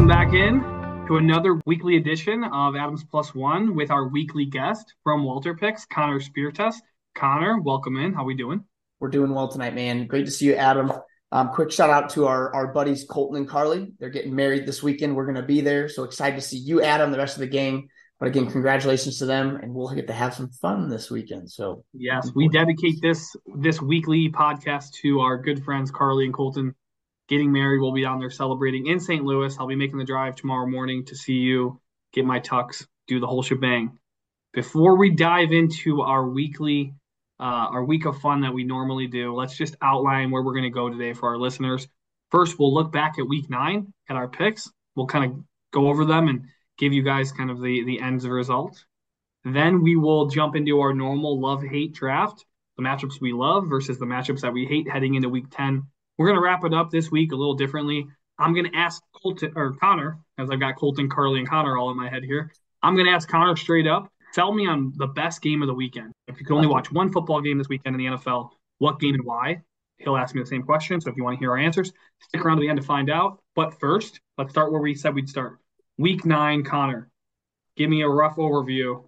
welcome 0.00 0.08
back 0.08 0.32
in 0.32 1.06
to 1.06 1.18
another 1.18 1.60
weekly 1.66 1.98
edition 1.98 2.42
of 2.42 2.74
Adams 2.74 3.04
Plus 3.04 3.34
One 3.34 3.74
with 3.74 3.90
our 3.90 4.08
weekly 4.08 4.46
guest 4.46 4.94
from 5.04 5.24
Walter 5.24 5.54
Picks, 5.54 5.84
Connor 5.84 6.20
Spirtas. 6.20 6.76
Connor, 7.14 7.60
welcome 7.60 7.98
in. 7.98 8.14
How 8.14 8.24
we 8.24 8.34
doing? 8.34 8.64
We're 8.98 9.10
doing 9.10 9.34
well 9.34 9.48
tonight, 9.48 9.74
man. 9.74 10.06
Great 10.06 10.24
to 10.24 10.30
see 10.30 10.46
you, 10.46 10.54
Adam. 10.54 10.90
Um, 11.32 11.50
quick 11.50 11.70
shout 11.70 11.90
out 11.90 12.08
to 12.10 12.26
our 12.26 12.50
our 12.54 12.68
buddies 12.68 13.04
Colton 13.04 13.36
and 13.36 13.46
Carly. 13.46 13.92
They're 13.98 14.08
getting 14.08 14.34
married 14.34 14.64
this 14.64 14.82
weekend. 14.82 15.14
We're 15.14 15.26
going 15.26 15.34
to 15.34 15.42
be 15.42 15.60
there, 15.60 15.86
so 15.90 16.04
excited 16.04 16.36
to 16.36 16.42
see 16.42 16.56
you, 16.56 16.80
Adam, 16.80 17.10
the 17.10 17.18
rest 17.18 17.36
of 17.36 17.40
the 17.40 17.46
gang. 17.46 17.90
But 18.18 18.28
again, 18.28 18.50
congratulations 18.50 19.18
to 19.18 19.26
them, 19.26 19.56
and 19.56 19.74
we'll 19.74 19.94
get 19.94 20.06
to 20.06 20.14
have 20.14 20.32
some 20.32 20.48
fun 20.48 20.88
this 20.88 21.10
weekend. 21.10 21.50
So 21.50 21.84
yes, 21.92 22.30
we 22.34 22.48
dedicate 22.48 23.02
this 23.02 23.36
this 23.58 23.82
weekly 23.82 24.30
podcast 24.30 24.92
to 25.02 25.20
our 25.20 25.36
good 25.36 25.62
friends 25.62 25.90
Carly 25.90 26.24
and 26.24 26.32
Colton 26.32 26.74
getting 27.30 27.52
married. 27.52 27.80
We'll 27.80 27.92
be 27.92 28.02
down 28.02 28.18
there 28.18 28.28
celebrating 28.28 28.88
in 28.88 28.98
St. 28.98 29.24
Louis. 29.24 29.56
I'll 29.58 29.68
be 29.68 29.76
making 29.76 29.98
the 29.98 30.04
drive 30.04 30.34
tomorrow 30.34 30.66
morning 30.66 31.06
to 31.06 31.16
see 31.16 31.34
you, 31.34 31.80
get 32.12 32.26
my 32.26 32.40
tux, 32.40 32.84
do 33.06 33.20
the 33.20 33.26
whole 33.26 33.42
shebang. 33.42 33.98
Before 34.52 34.96
we 34.96 35.10
dive 35.10 35.52
into 35.52 36.02
our 36.02 36.28
weekly, 36.28 36.92
uh, 37.38 37.70
our 37.70 37.84
week 37.84 38.04
of 38.04 38.20
fun 38.20 38.40
that 38.40 38.52
we 38.52 38.64
normally 38.64 39.06
do, 39.06 39.32
let's 39.32 39.56
just 39.56 39.76
outline 39.80 40.32
where 40.32 40.42
we're 40.42 40.54
going 40.54 40.64
to 40.64 40.70
go 40.70 40.90
today 40.90 41.12
for 41.12 41.28
our 41.28 41.38
listeners. 41.38 41.86
First, 42.32 42.58
we'll 42.58 42.74
look 42.74 42.90
back 42.90 43.14
at 43.18 43.28
week 43.28 43.48
nine 43.48 43.94
at 44.08 44.16
our 44.16 44.28
picks. 44.28 44.68
We'll 44.96 45.06
kind 45.06 45.24
of 45.24 45.38
go 45.72 45.88
over 45.88 46.04
them 46.04 46.26
and 46.26 46.46
give 46.78 46.92
you 46.92 47.04
guys 47.04 47.30
kind 47.30 47.50
of 47.50 47.62
the 47.62 47.84
the 47.84 48.00
ends 48.00 48.26
result. 48.26 48.84
Then 49.44 49.82
we 49.82 49.94
will 49.94 50.26
jump 50.26 50.56
into 50.56 50.80
our 50.80 50.92
normal 50.92 51.40
love 51.40 51.62
hate 51.62 51.94
draft, 51.94 52.44
the 52.76 52.82
matchups 52.82 53.20
we 53.20 53.32
love 53.32 53.68
versus 53.68 53.98
the 53.98 54.04
matchups 54.04 54.40
that 54.40 54.52
we 54.52 54.66
hate 54.66 54.90
heading 54.90 55.14
into 55.14 55.28
week 55.28 55.46
10 55.50 55.86
we're 56.20 56.26
going 56.26 56.36
to 56.36 56.42
wrap 56.42 56.64
it 56.64 56.74
up 56.74 56.90
this 56.90 57.10
week 57.10 57.32
a 57.32 57.34
little 57.34 57.54
differently. 57.54 58.06
I'm 58.38 58.52
going 58.52 58.70
to 58.70 58.76
ask 58.76 59.02
Colton 59.22 59.54
or 59.56 59.72
Connor, 59.72 60.18
as 60.36 60.50
I've 60.50 60.60
got 60.60 60.76
Colton, 60.76 61.08
Carly, 61.08 61.38
and 61.38 61.48
Connor 61.48 61.78
all 61.78 61.90
in 61.90 61.96
my 61.96 62.10
head 62.10 62.24
here. 62.24 62.52
I'm 62.82 62.94
going 62.94 63.06
to 63.06 63.12
ask 63.12 63.26
Connor 63.26 63.56
straight 63.56 63.86
up. 63.86 64.12
Tell 64.34 64.52
me 64.52 64.66
on 64.66 64.92
the 64.96 65.06
best 65.06 65.40
game 65.40 65.62
of 65.62 65.66
the 65.66 65.72
weekend. 65.72 66.12
If 66.28 66.38
you 66.38 66.44
could 66.44 66.54
only 66.54 66.66
watch 66.66 66.92
one 66.92 67.10
football 67.10 67.40
game 67.40 67.56
this 67.56 67.70
weekend 67.70 67.98
in 67.98 68.04
the 68.04 68.18
NFL, 68.18 68.50
what 68.76 69.00
game 69.00 69.14
and 69.14 69.24
why? 69.24 69.62
He'll 69.96 70.18
ask 70.18 70.34
me 70.34 70.42
the 70.42 70.46
same 70.46 70.62
question. 70.62 71.00
So 71.00 71.08
if 71.08 71.16
you 71.16 71.24
want 71.24 71.36
to 71.36 71.38
hear 71.38 71.52
our 71.52 71.56
answers, 71.56 71.90
stick 72.18 72.44
around 72.44 72.58
to 72.58 72.60
the 72.60 72.68
end 72.68 72.78
to 72.78 72.86
find 72.86 73.08
out. 73.08 73.40
But 73.56 73.80
first, 73.80 74.20
let's 74.36 74.50
start 74.50 74.72
where 74.72 74.82
we 74.82 74.94
said 74.94 75.14
we'd 75.14 75.26
start. 75.26 75.58
Week 75.96 76.26
nine, 76.26 76.64
Connor. 76.64 77.08
Give 77.78 77.88
me 77.88 78.02
a 78.02 78.08
rough 78.10 78.36
overview 78.36 79.04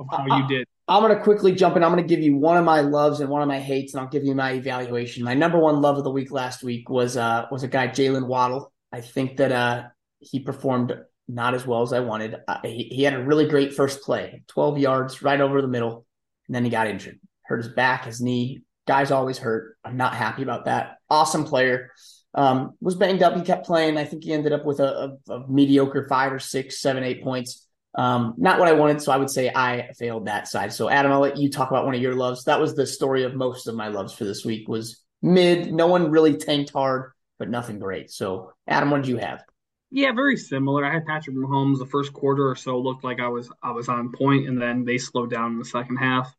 of 0.00 0.06
how 0.10 0.38
you 0.38 0.48
did. 0.48 0.66
I'm 0.88 1.02
going 1.02 1.16
to 1.16 1.22
quickly 1.22 1.52
jump 1.52 1.76
in. 1.76 1.84
I'm 1.84 1.92
going 1.92 2.02
to 2.02 2.08
give 2.08 2.22
you 2.22 2.36
one 2.36 2.56
of 2.56 2.64
my 2.64 2.80
loves 2.80 3.20
and 3.20 3.30
one 3.30 3.42
of 3.42 3.48
my 3.48 3.60
hates, 3.60 3.94
and 3.94 4.00
I'll 4.00 4.08
give 4.08 4.24
you 4.24 4.34
my 4.34 4.54
evaluation. 4.54 5.22
My 5.22 5.34
number 5.34 5.58
one 5.58 5.80
love 5.80 5.98
of 5.98 6.04
the 6.04 6.10
week 6.10 6.32
last 6.32 6.64
week 6.64 6.90
was 6.90 7.16
uh, 7.16 7.46
was 7.50 7.62
a 7.62 7.68
guy 7.68 7.86
Jaylen 7.88 8.26
Waddle. 8.26 8.72
I 8.92 9.00
think 9.00 9.36
that 9.36 9.52
uh, 9.52 9.84
he 10.18 10.40
performed 10.40 10.92
not 11.28 11.54
as 11.54 11.66
well 11.66 11.82
as 11.82 11.92
I 11.92 12.00
wanted. 12.00 12.36
Uh, 12.48 12.58
he, 12.64 12.88
he, 12.90 13.02
had 13.04 13.14
a 13.14 13.22
really 13.22 13.46
great 13.46 13.72
first 13.72 14.02
play, 14.02 14.42
12 14.48 14.78
yards 14.78 15.22
right 15.22 15.40
over 15.40 15.62
the 15.62 15.68
middle, 15.68 16.04
and 16.48 16.54
then 16.54 16.64
he 16.64 16.70
got 16.70 16.88
injured, 16.88 17.20
hurt 17.42 17.58
his 17.58 17.72
back, 17.72 18.06
his 18.06 18.20
knee. 18.20 18.62
Guys 18.88 19.12
always 19.12 19.38
hurt. 19.38 19.76
I'm 19.84 19.96
not 19.96 20.14
happy 20.14 20.42
about 20.42 20.64
that. 20.64 20.96
Awesome 21.08 21.44
player. 21.44 21.92
Um, 22.34 22.72
was 22.80 22.96
banged 22.96 23.22
up. 23.22 23.36
He 23.36 23.42
kept 23.42 23.66
playing. 23.66 23.96
I 23.96 24.04
think 24.04 24.24
he 24.24 24.32
ended 24.32 24.52
up 24.52 24.64
with 24.64 24.80
a, 24.80 25.16
a, 25.28 25.32
a 25.32 25.48
mediocre 25.48 26.06
five 26.08 26.32
or 26.32 26.40
six, 26.40 26.80
seven, 26.80 27.04
eight 27.04 27.22
points. 27.22 27.66
Um, 27.94 28.34
not 28.36 28.58
what 28.58 28.68
I 28.68 28.72
wanted, 28.72 29.02
so 29.02 29.10
I 29.10 29.16
would 29.16 29.30
say 29.30 29.50
I 29.54 29.90
failed 29.98 30.26
that 30.26 30.46
side. 30.46 30.72
So 30.72 30.88
Adam, 30.88 31.10
I'll 31.10 31.20
let 31.20 31.36
you 31.36 31.50
talk 31.50 31.70
about 31.70 31.84
one 31.84 31.94
of 31.94 32.00
your 32.00 32.14
loves. 32.14 32.44
That 32.44 32.60
was 32.60 32.74
the 32.74 32.86
story 32.86 33.24
of 33.24 33.34
most 33.34 33.66
of 33.66 33.74
my 33.74 33.88
loves 33.88 34.12
for 34.12 34.24
this 34.24 34.44
week 34.44 34.68
was 34.68 35.02
mid. 35.22 35.72
No 35.72 35.88
one 35.88 36.10
really 36.10 36.36
tanked 36.36 36.70
hard, 36.70 37.12
but 37.38 37.50
nothing 37.50 37.78
great. 37.78 38.10
So 38.10 38.52
Adam, 38.66 38.90
what 38.90 39.02
did 39.02 39.08
you 39.08 39.16
have? 39.16 39.44
Yeah, 39.90 40.12
very 40.12 40.36
similar. 40.36 40.84
I 40.84 40.92
had 40.92 41.04
Patrick 41.04 41.34
Mahomes 41.34 41.78
the 41.78 41.86
first 41.86 42.12
quarter 42.12 42.48
or 42.48 42.54
so 42.54 42.78
looked 42.78 43.02
like 43.02 43.18
I 43.18 43.26
was 43.26 43.50
I 43.60 43.72
was 43.72 43.88
on 43.88 44.12
point, 44.12 44.46
and 44.46 44.60
then 44.60 44.84
they 44.84 44.98
slowed 44.98 45.30
down 45.30 45.52
in 45.52 45.58
the 45.58 45.64
second 45.64 45.96
half. 45.96 46.32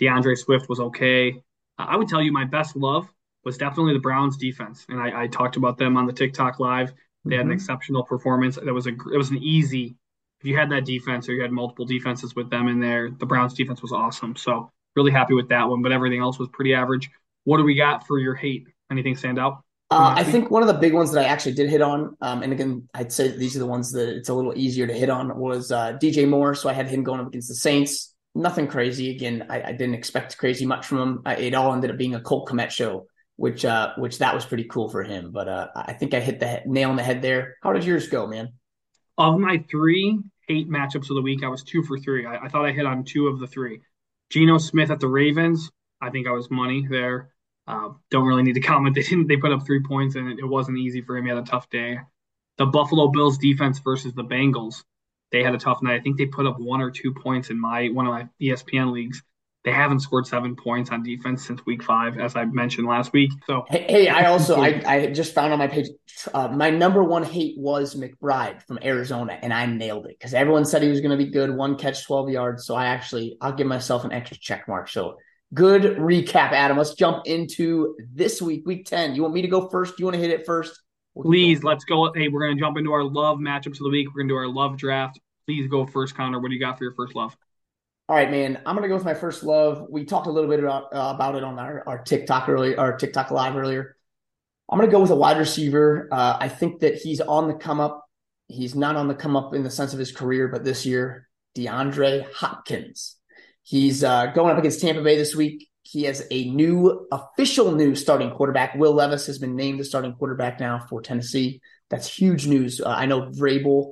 DeAndre 0.00 0.38
Swift 0.38 0.68
was 0.70 0.80
okay. 0.80 1.42
I 1.76 1.96
would 1.96 2.08
tell 2.08 2.22
you 2.22 2.32
my 2.32 2.44
best 2.44 2.76
love 2.76 3.06
was 3.44 3.58
definitely 3.58 3.92
the 3.92 4.00
Browns 4.00 4.38
defense, 4.38 4.86
and 4.88 5.00
I, 5.00 5.24
I 5.24 5.26
talked 5.26 5.56
about 5.56 5.76
them 5.76 5.98
on 5.98 6.06
the 6.06 6.12
TikTok 6.14 6.60
live. 6.60 6.94
They 7.24 7.36
had 7.36 7.42
mm-hmm. 7.42 7.50
an 7.50 7.56
exceptional 7.56 8.04
performance. 8.04 8.56
That 8.56 8.72
was 8.72 8.86
a 8.86 8.94
it 9.12 9.18
was 9.18 9.30
an 9.30 9.38
easy 9.38 9.96
if 10.40 10.46
you 10.46 10.56
had 10.56 10.70
that 10.70 10.84
defense 10.84 11.28
or 11.28 11.32
you 11.32 11.42
had 11.42 11.52
multiple 11.52 11.84
defenses 11.84 12.36
with 12.36 12.50
them 12.50 12.68
in 12.68 12.80
there, 12.80 13.10
the 13.10 13.26
Browns 13.26 13.54
defense 13.54 13.82
was 13.82 13.92
awesome. 13.92 14.36
So 14.36 14.70
really 14.94 15.10
happy 15.10 15.34
with 15.34 15.48
that 15.48 15.68
one, 15.68 15.82
but 15.82 15.92
everything 15.92 16.20
else 16.20 16.38
was 16.38 16.48
pretty 16.52 16.74
average. 16.74 17.10
What 17.44 17.58
do 17.58 17.64
we 17.64 17.74
got 17.74 18.06
for 18.06 18.18
your 18.18 18.34
hate? 18.34 18.66
Anything 18.90 19.16
stand 19.16 19.38
out? 19.38 19.64
Uh, 19.90 20.12
I 20.16 20.22
think 20.22 20.50
one 20.50 20.62
of 20.62 20.68
the 20.68 20.74
big 20.74 20.92
ones 20.92 21.12
that 21.12 21.24
I 21.24 21.28
actually 21.28 21.54
did 21.54 21.70
hit 21.70 21.80
on, 21.80 22.14
um, 22.20 22.42
and 22.42 22.52
again, 22.52 22.88
I'd 22.92 23.10
say 23.10 23.28
these 23.28 23.56
are 23.56 23.60
the 23.60 23.66
ones 23.66 23.92
that 23.92 24.08
it's 24.08 24.28
a 24.28 24.34
little 24.34 24.52
easier 24.54 24.86
to 24.86 24.92
hit 24.92 25.08
on, 25.08 25.36
was 25.38 25.72
uh, 25.72 25.94
DJ 25.94 26.28
Moore. 26.28 26.54
So 26.54 26.68
I 26.68 26.74
had 26.74 26.88
him 26.88 27.04
going 27.04 27.20
up 27.20 27.28
against 27.28 27.48
the 27.48 27.54
Saints. 27.54 28.14
Nothing 28.34 28.68
crazy. 28.68 29.10
Again, 29.16 29.46
I, 29.48 29.62
I 29.62 29.72
didn't 29.72 29.94
expect 29.94 30.36
crazy 30.36 30.66
much 30.66 30.86
from 30.86 30.98
him. 30.98 31.22
I, 31.24 31.36
it 31.36 31.54
all 31.54 31.72
ended 31.72 31.90
up 31.90 31.96
being 31.96 32.14
a 32.14 32.20
Cole 32.20 32.44
Kmet 32.44 32.70
show, 32.70 33.06
which 33.36 33.64
uh, 33.64 33.94
which 33.96 34.18
that 34.18 34.34
was 34.34 34.44
pretty 34.44 34.64
cool 34.64 34.90
for 34.90 35.02
him. 35.02 35.32
But 35.32 35.48
uh, 35.48 35.68
I 35.74 35.94
think 35.94 36.12
I 36.12 36.20
hit 36.20 36.38
the 36.38 36.60
nail 36.66 36.90
on 36.90 36.96
the 36.96 37.02
head 37.02 37.22
there. 37.22 37.56
How 37.62 37.72
did 37.72 37.84
yours 37.84 38.08
go, 38.08 38.26
man? 38.26 38.52
Of 39.18 39.38
my 39.38 39.58
three, 39.70 40.20
eight 40.48 40.70
matchups 40.70 41.10
of 41.10 41.16
the 41.16 41.22
week. 41.22 41.42
I 41.42 41.48
was 41.48 41.62
two 41.62 41.82
for 41.82 41.98
three. 41.98 42.24
I, 42.24 42.44
I 42.44 42.48
thought 42.48 42.64
I 42.64 42.72
hit 42.72 42.86
on 42.86 43.04
two 43.04 43.26
of 43.26 43.40
the 43.40 43.46
three. 43.46 43.80
Geno 44.30 44.58
Smith 44.58 44.90
at 44.90 45.00
the 45.00 45.08
Ravens. 45.08 45.70
I 46.00 46.10
think 46.10 46.26
I 46.26 46.30
was 46.30 46.50
money 46.50 46.86
there. 46.88 47.30
Uh, 47.66 47.90
don't 48.10 48.26
really 48.26 48.42
need 48.42 48.54
to 48.54 48.60
comment. 48.72 48.94
They 48.94 49.02
didn't. 49.02 49.26
They 49.26 49.36
put 49.36 49.52
up 49.52 49.66
three 49.66 49.82
points, 49.82 50.14
and 50.14 50.30
it, 50.30 50.38
it 50.38 50.46
wasn't 50.46 50.78
easy 50.78 51.02
for 51.02 51.16
him. 51.16 51.24
He 51.24 51.30
had 51.30 51.38
a 51.38 51.42
tough 51.42 51.68
day. 51.68 51.98
The 52.56 52.66
Buffalo 52.66 53.08
Bills 53.08 53.38
defense 53.38 53.78
versus 53.80 54.12
the 54.14 54.24
Bengals. 54.24 54.84
They 55.30 55.42
had 55.42 55.54
a 55.54 55.58
tough 55.58 55.82
night. 55.82 56.00
I 56.00 56.02
think 56.02 56.16
they 56.16 56.26
put 56.26 56.46
up 56.46 56.58
one 56.58 56.80
or 56.80 56.90
two 56.90 57.12
points 57.12 57.50
in 57.50 57.60
my 57.60 57.88
one 57.88 58.06
of 58.06 58.12
my 58.12 58.28
ESPN 58.40 58.92
leagues. 58.92 59.22
They 59.64 59.72
haven't 59.72 60.00
scored 60.00 60.26
seven 60.26 60.54
points 60.56 60.90
on 60.90 61.02
defense 61.02 61.46
since 61.46 61.66
week 61.66 61.82
five, 61.82 62.18
as 62.18 62.36
I 62.36 62.44
mentioned 62.44 62.86
last 62.86 63.12
week. 63.12 63.30
So 63.46 63.64
hey, 63.68 63.84
hey 63.88 64.08
I 64.08 64.26
also 64.26 64.60
I, 64.60 64.82
I 64.86 65.06
just 65.06 65.34
found 65.34 65.52
on 65.52 65.58
my 65.58 65.66
page 65.66 65.88
uh, 66.32 66.48
my 66.48 66.70
number 66.70 67.02
one 67.02 67.24
hate 67.24 67.58
was 67.58 67.94
McBride 67.94 68.62
from 68.62 68.78
Arizona, 68.82 69.38
and 69.42 69.52
I 69.52 69.66
nailed 69.66 70.06
it 70.06 70.16
because 70.18 70.32
everyone 70.32 70.64
said 70.64 70.82
he 70.82 70.88
was 70.88 71.00
going 71.00 71.16
to 71.16 71.22
be 71.22 71.30
good, 71.30 71.54
one 71.54 71.76
catch, 71.76 72.06
twelve 72.06 72.30
yards. 72.30 72.66
So 72.66 72.76
I 72.76 72.86
actually 72.86 73.36
I'll 73.40 73.52
give 73.52 73.66
myself 73.66 74.04
an 74.04 74.12
extra 74.12 74.38
check 74.38 74.68
mark. 74.68 74.88
So 74.88 75.16
good 75.52 75.82
recap, 75.98 76.52
Adam. 76.52 76.78
Let's 76.78 76.94
jump 76.94 77.26
into 77.26 77.96
this 78.14 78.40
week, 78.40 78.62
week 78.64 78.86
ten. 78.86 79.14
You 79.14 79.22
want 79.22 79.34
me 79.34 79.42
to 79.42 79.48
go 79.48 79.68
first? 79.68 79.96
Do 79.96 80.02
you 80.02 80.06
want 80.06 80.14
to 80.14 80.20
hit 80.20 80.30
it 80.30 80.46
first? 80.46 80.80
Please, 81.20 81.64
let's 81.64 81.84
go. 81.84 82.12
Hey, 82.14 82.28
we're 82.28 82.46
going 82.46 82.56
to 82.56 82.60
jump 82.62 82.78
into 82.78 82.92
our 82.92 83.02
love 83.02 83.38
matchups 83.38 83.72
of 83.72 83.78
the 83.78 83.90
week. 83.90 84.06
We're 84.08 84.22
going 84.22 84.28
to 84.28 84.34
do 84.34 84.38
our 84.38 84.46
love 84.46 84.76
draft. 84.76 85.18
Please 85.46 85.66
go 85.68 85.84
first, 85.84 86.14
Connor. 86.14 86.38
What 86.38 86.48
do 86.48 86.54
you 86.54 86.60
got 86.60 86.78
for 86.78 86.84
your 86.84 86.94
first 86.94 87.16
love? 87.16 87.36
All 88.08 88.16
right, 88.16 88.30
man. 88.30 88.58
I'm 88.64 88.74
gonna 88.74 88.88
go 88.88 88.94
with 88.94 89.04
my 89.04 89.12
first 89.12 89.42
love. 89.42 89.86
We 89.90 90.06
talked 90.06 90.26
a 90.28 90.30
little 90.30 90.48
bit 90.48 90.60
about 90.60 90.84
uh, 90.94 91.12
about 91.14 91.34
it 91.34 91.44
on 91.44 91.58
our, 91.58 91.82
our 91.86 91.98
TikTok 91.98 92.48
earlier, 92.48 92.80
our 92.80 92.96
TikTok 92.96 93.30
live 93.30 93.54
earlier. 93.54 93.96
I'm 94.70 94.78
gonna 94.78 94.90
go 94.90 95.00
with 95.00 95.10
a 95.10 95.16
wide 95.16 95.36
receiver. 95.36 96.08
Uh, 96.10 96.38
I 96.40 96.48
think 96.48 96.80
that 96.80 96.94
he's 96.94 97.20
on 97.20 97.48
the 97.48 97.54
come 97.54 97.80
up. 97.80 98.06
He's 98.46 98.74
not 98.74 98.96
on 98.96 99.08
the 99.08 99.14
come 99.14 99.36
up 99.36 99.52
in 99.52 99.62
the 99.62 99.70
sense 99.70 99.92
of 99.92 99.98
his 99.98 100.10
career, 100.10 100.48
but 100.48 100.64
this 100.64 100.86
year, 100.86 101.28
DeAndre 101.54 102.32
Hopkins. 102.32 103.16
He's 103.62 104.02
uh, 104.02 104.28
going 104.28 104.52
up 104.52 104.58
against 104.58 104.80
Tampa 104.80 105.02
Bay 105.02 105.18
this 105.18 105.36
week. 105.36 105.68
He 105.82 106.04
has 106.04 106.26
a 106.30 106.48
new 106.48 107.06
official 107.12 107.72
new 107.72 107.94
starting 107.94 108.30
quarterback. 108.30 108.74
Will 108.74 108.94
Levis 108.94 109.26
has 109.26 109.38
been 109.38 109.54
named 109.54 109.80
the 109.80 109.84
starting 109.84 110.14
quarterback 110.14 110.60
now 110.60 110.86
for 110.88 111.02
Tennessee. 111.02 111.60
That's 111.90 112.08
huge 112.08 112.46
news. 112.46 112.80
Uh, 112.80 112.88
I 112.88 113.04
know 113.04 113.26
Vrabel 113.32 113.90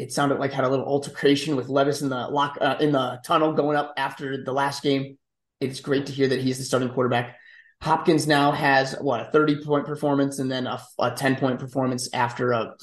it 0.00 0.12
sounded 0.12 0.38
like 0.38 0.50
had 0.50 0.64
a 0.64 0.68
little 0.68 0.86
altercation 0.86 1.56
with 1.56 1.68
Levis 1.68 2.00
in 2.00 2.08
the 2.08 2.28
lock 2.28 2.56
uh, 2.60 2.76
in 2.80 2.90
the 2.90 3.20
tunnel 3.22 3.52
going 3.52 3.76
up 3.76 3.92
after 3.98 4.42
the 4.42 4.52
last 4.52 4.82
game. 4.82 5.18
It's 5.60 5.80
great 5.80 6.06
to 6.06 6.12
hear 6.12 6.28
that 6.28 6.40
he's 6.40 6.56
the 6.56 6.64
starting 6.64 6.88
quarterback. 6.88 7.36
Hopkins 7.82 8.26
now 8.26 8.50
has 8.50 8.94
what 8.94 9.20
a 9.20 9.30
30 9.30 9.62
point 9.62 9.84
performance 9.84 10.38
and 10.38 10.50
then 10.50 10.66
a, 10.66 10.80
a 10.98 11.10
10 11.10 11.36
point 11.36 11.58
performance 11.58 12.08
after 12.14 12.52
a, 12.52 12.58
uh, 12.58 12.74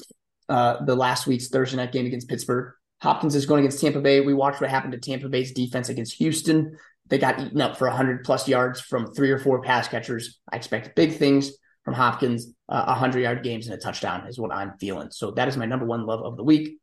uh, 0.50 0.86
the 0.86 0.96
last 0.96 1.26
week's 1.26 1.48
Thursday 1.48 1.78
night 1.78 1.92
game 1.92 2.06
against 2.06 2.30
Pittsburgh. 2.30 2.74
Hopkins 3.02 3.36
is 3.36 3.48
going 3.48 3.66
against 3.66 3.82
Tampa 3.82 4.00
Bay. 4.00 4.22
We 4.22 4.36
watched 4.36 4.62
what 4.62 4.70
happened 4.70 4.94
to 4.94 5.00
Tampa 5.00 5.28
Bay's 5.28 5.52
defense 5.52 5.90
against 5.90 6.14
Houston. 6.18 6.78
They 7.08 7.18
got 7.18 7.40
eaten 7.40 7.62
up 7.62 7.78
for 7.78 7.88
100 7.88 8.24
plus 8.26 8.48
yards 8.48 8.80
from 8.80 9.14
three 9.14 9.32
or 9.32 9.40
four 9.40 9.62
pass 9.62 9.88
catchers. 9.88 10.40
I 10.52 10.56
expect 10.56 10.96
big 10.96 11.14
things 11.14 11.52
from 11.84 11.96
Hopkins. 11.96 12.54
Uh, 12.70 12.86
100 12.86 13.22
yard 13.22 13.44
games 13.44 13.68
and 13.68 13.76
a 13.76 13.80
touchdown 13.80 14.28
is 14.28 14.40
what 14.40 14.54
I'm 14.54 14.74
feeling. 14.80 15.10
So 15.10 15.32
that 15.32 15.48
is 15.48 15.58
my 15.58 15.66
number 15.66 15.86
one 15.86 16.06
love 16.06 16.22
of 16.22 16.38
the 16.38 16.44
week. 16.44 16.78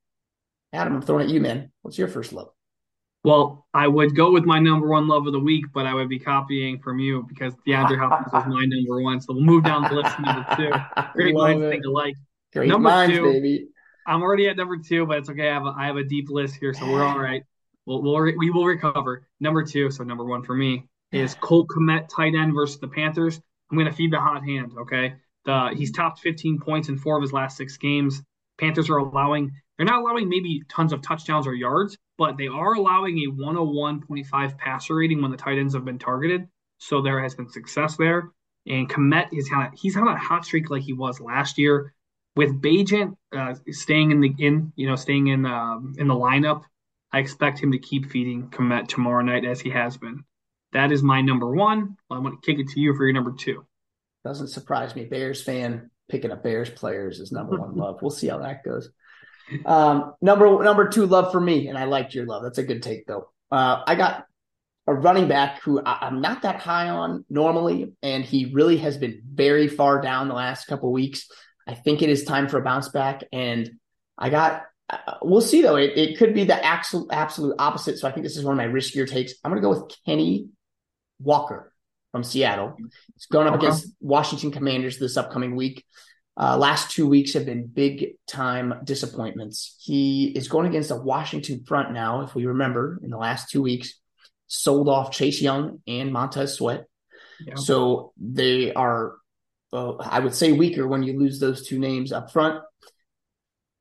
Adam, 0.74 0.96
I'm 0.96 1.02
throwing 1.02 1.26
at 1.26 1.32
you, 1.32 1.40
man. 1.40 1.70
What's 1.82 1.96
your 1.96 2.08
first 2.08 2.32
love? 2.32 2.50
Well, 3.22 3.66
I 3.72 3.88
would 3.88 4.14
go 4.14 4.32
with 4.32 4.44
my 4.44 4.58
number 4.58 4.86
one 4.88 5.08
love 5.08 5.26
of 5.26 5.32
the 5.32 5.40
week, 5.40 5.64
but 5.72 5.86
I 5.86 5.94
would 5.94 6.10
be 6.10 6.18
copying 6.18 6.78
from 6.80 6.98
you 6.98 7.24
because 7.26 7.54
DeAndre 7.66 7.98
Hopkins 7.98 8.32
was 8.32 8.44
my 8.46 8.66
number 8.66 9.00
one. 9.00 9.20
So 9.20 9.32
we'll 9.32 9.44
move 9.44 9.64
down 9.64 9.82
the 9.82 9.94
list 9.94 10.20
number 10.20 10.46
two. 10.56 10.70
Great 11.14 11.34
minds 11.34 11.64
think 11.70 11.84
alike. 11.86 12.16
Great 12.52 12.68
number 12.68 12.90
minds, 12.90 13.16
two, 13.16 13.32
baby. 13.32 13.68
I'm 14.06 14.20
already 14.20 14.48
at 14.48 14.58
number 14.58 14.76
two, 14.76 15.06
but 15.06 15.18
it's 15.18 15.30
okay. 15.30 15.48
I 15.48 15.54
have 15.54 15.64
a, 15.64 15.74
I 15.76 15.86
have 15.86 15.96
a 15.96 16.04
deep 16.04 16.28
list 16.28 16.56
here, 16.56 16.74
so 16.74 16.90
we're 16.90 17.02
all 17.02 17.18
right. 17.18 17.42
We'll, 17.86 18.02
we'll 18.02 18.20
re- 18.20 18.36
we 18.36 18.50
will 18.50 18.66
recover. 18.66 19.26
Number 19.40 19.62
two, 19.64 19.90
so 19.90 20.04
number 20.04 20.24
one 20.24 20.42
for 20.42 20.54
me 20.54 20.86
is 21.10 21.34
Cole 21.34 21.66
Kmet, 21.66 22.08
tight 22.14 22.34
end 22.34 22.52
versus 22.54 22.78
the 22.78 22.88
Panthers. 22.88 23.40
I'm 23.70 23.78
going 23.78 23.90
to 23.90 23.96
feed 23.96 24.12
the 24.12 24.20
hot 24.20 24.44
hand. 24.44 24.72
Okay, 24.80 25.14
the 25.46 25.70
he's 25.74 25.92
topped 25.92 26.20
15 26.20 26.60
points 26.60 26.90
in 26.90 26.98
four 26.98 27.16
of 27.16 27.22
his 27.22 27.32
last 27.32 27.56
six 27.56 27.78
games. 27.78 28.22
Panthers 28.58 28.90
are 28.90 28.98
allowing, 28.98 29.52
they're 29.76 29.86
not 29.86 30.00
allowing 30.00 30.28
maybe 30.28 30.62
tons 30.68 30.92
of 30.92 31.02
touchdowns 31.02 31.46
or 31.46 31.54
yards, 31.54 31.96
but 32.16 32.36
they 32.36 32.46
are 32.46 32.74
allowing 32.74 33.18
a 33.18 33.32
101.5 33.32 34.58
passer 34.58 34.94
rating 34.94 35.20
when 35.20 35.30
the 35.30 35.36
tight 35.36 35.58
ends 35.58 35.74
have 35.74 35.84
been 35.84 35.98
targeted. 35.98 36.46
So 36.78 37.02
there 37.02 37.20
has 37.22 37.34
been 37.34 37.48
success 37.48 37.96
there. 37.96 38.30
And 38.66 38.88
Kmet 38.88 39.28
is 39.32 39.48
kind 39.48 39.66
of 39.66 39.78
he's 39.78 39.96
on 39.96 40.08
a 40.08 40.16
hot 40.16 40.44
streak 40.44 40.70
like 40.70 40.82
he 40.82 40.92
was 40.92 41.20
last 41.20 41.58
year. 41.58 41.92
With 42.36 42.60
Bagent 42.60 43.16
uh, 43.36 43.54
staying 43.70 44.10
in 44.10 44.20
the 44.20 44.34
in 44.38 44.72
you 44.74 44.88
know 44.88 44.96
staying 44.96 45.28
in 45.28 45.44
um, 45.46 45.94
in 45.98 46.08
the 46.08 46.14
lineup, 46.14 46.62
I 47.12 47.18
expect 47.18 47.60
him 47.60 47.72
to 47.72 47.78
keep 47.78 48.10
feeding 48.10 48.48
Kmet 48.48 48.88
tomorrow 48.88 49.22
night 49.22 49.44
as 49.44 49.60
he 49.60 49.70
has 49.70 49.96
been. 49.96 50.24
That 50.72 50.90
is 50.90 51.02
my 51.02 51.20
number 51.20 51.50
one. 51.50 51.96
I 52.10 52.18
want 52.18 52.42
to 52.42 52.46
kick 52.46 52.58
it 52.58 52.72
to 52.72 52.80
you 52.80 52.94
for 52.96 53.04
your 53.04 53.12
number 53.12 53.32
two. 53.32 53.64
Doesn't 54.24 54.48
surprise 54.48 54.96
me. 54.96 55.04
Bears 55.04 55.42
fan 55.42 55.90
picking 56.08 56.32
up 56.32 56.42
Bears 56.42 56.70
players 56.70 57.20
is 57.20 57.30
number 57.30 57.58
one 57.58 57.76
love. 57.76 58.00
We'll 58.02 58.10
see 58.10 58.28
how 58.28 58.38
that 58.38 58.64
goes. 58.64 58.90
Um, 59.64 60.14
number 60.20 60.62
number 60.62 60.88
two 60.88 61.06
love 61.06 61.32
for 61.32 61.40
me, 61.40 61.68
and 61.68 61.76
I 61.76 61.84
liked 61.84 62.14
your 62.14 62.26
love. 62.26 62.42
That's 62.42 62.58
a 62.58 62.62
good 62.62 62.82
take 62.82 63.06
though. 63.06 63.30
Uh, 63.50 63.82
I 63.86 63.94
got 63.94 64.26
a 64.86 64.94
running 64.94 65.28
back 65.28 65.62
who 65.62 65.80
I, 65.84 66.06
am 66.06 66.20
not 66.20 66.42
that 66.42 66.60
high 66.60 66.88
on 66.88 67.24
normally, 67.30 67.92
and 68.02 68.24
he 68.24 68.52
really 68.52 68.78
has 68.78 68.96
been 68.96 69.22
very 69.24 69.68
far 69.68 70.00
down 70.00 70.28
the 70.28 70.34
last 70.34 70.66
couple 70.66 70.92
weeks. 70.92 71.28
I 71.66 71.74
think 71.74 72.02
it 72.02 72.10
is 72.10 72.24
time 72.24 72.48
for 72.48 72.58
a 72.58 72.62
bounce 72.62 72.88
back, 72.88 73.24
and 73.32 73.70
I 74.18 74.30
got. 74.30 74.62
Uh, 74.90 75.14
we'll 75.22 75.40
see 75.40 75.62
though. 75.62 75.76
It, 75.76 75.96
it 75.96 76.18
could 76.18 76.34
be 76.34 76.44
the 76.44 76.62
absolute 76.62 77.08
absolute 77.10 77.54
opposite. 77.58 77.98
So 77.98 78.08
I 78.08 78.12
think 78.12 78.24
this 78.24 78.36
is 78.36 78.44
one 78.44 78.52
of 78.52 78.58
my 78.58 78.72
riskier 78.72 79.08
takes. 79.08 79.32
I'm 79.42 79.50
going 79.50 79.62
to 79.62 79.66
go 79.66 79.80
with 79.80 79.94
Kenny 80.04 80.48
Walker 81.18 81.72
from 82.12 82.22
Seattle. 82.22 82.76
He's 83.14 83.26
going 83.26 83.48
up 83.48 83.54
against 83.54 83.88
Washington 84.00 84.50
Commanders 84.52 84.98
this 84.98 85.16
upcoming 85.16 85.56
week. 85.56 85.84
Uh, 86.36 86.56
last 86.56 86.90
two 86.90 87.06
weeks 87.06 87.34
have 87.34 87.46
been 87.46 87.66
big 87.66 88.16
time 88.26 88.74
disappointments. 88.82 89.76
He 89.80 90.26
is 90.26 90.48
going 90.48 90.66
against 90.66 90.90
a 90.90 90.96
Washington 90.96 91.64
front 91.64 91.92
now, 91.92 92.22
if 92.22 92.34
we 92.34 92.46
remember, 92.46 92.98
in 93.02 93.10
the 93.10 93.16
last 93.16 93.50
two 93.50 93.62
weeks, 93.62 93.94
sold 94.48 94.88
off 94.88 95.12
Chase 95.12 95.40
Young 95.40 95.80
and 95.86 96.12
Montez 96.12 96.54
Sweat. 96.54 96.86
Yeah. 97.46 97.54
So 97.54 98.12
they 98.18 98.72
are, 98.72 99.14
uh, 99.72 99.94
I 99.96 100.20
would 100.20 100.34
say, 100.34 100.52
weaker 100.52 100.86
when 100.88 101.02
you 101.02 101.18
lose 101.18 101.38
those 101.38 101.66
two 101.66 101.78
names 101.78 102.12
up 102.12 102.32
front. 102.32 102.62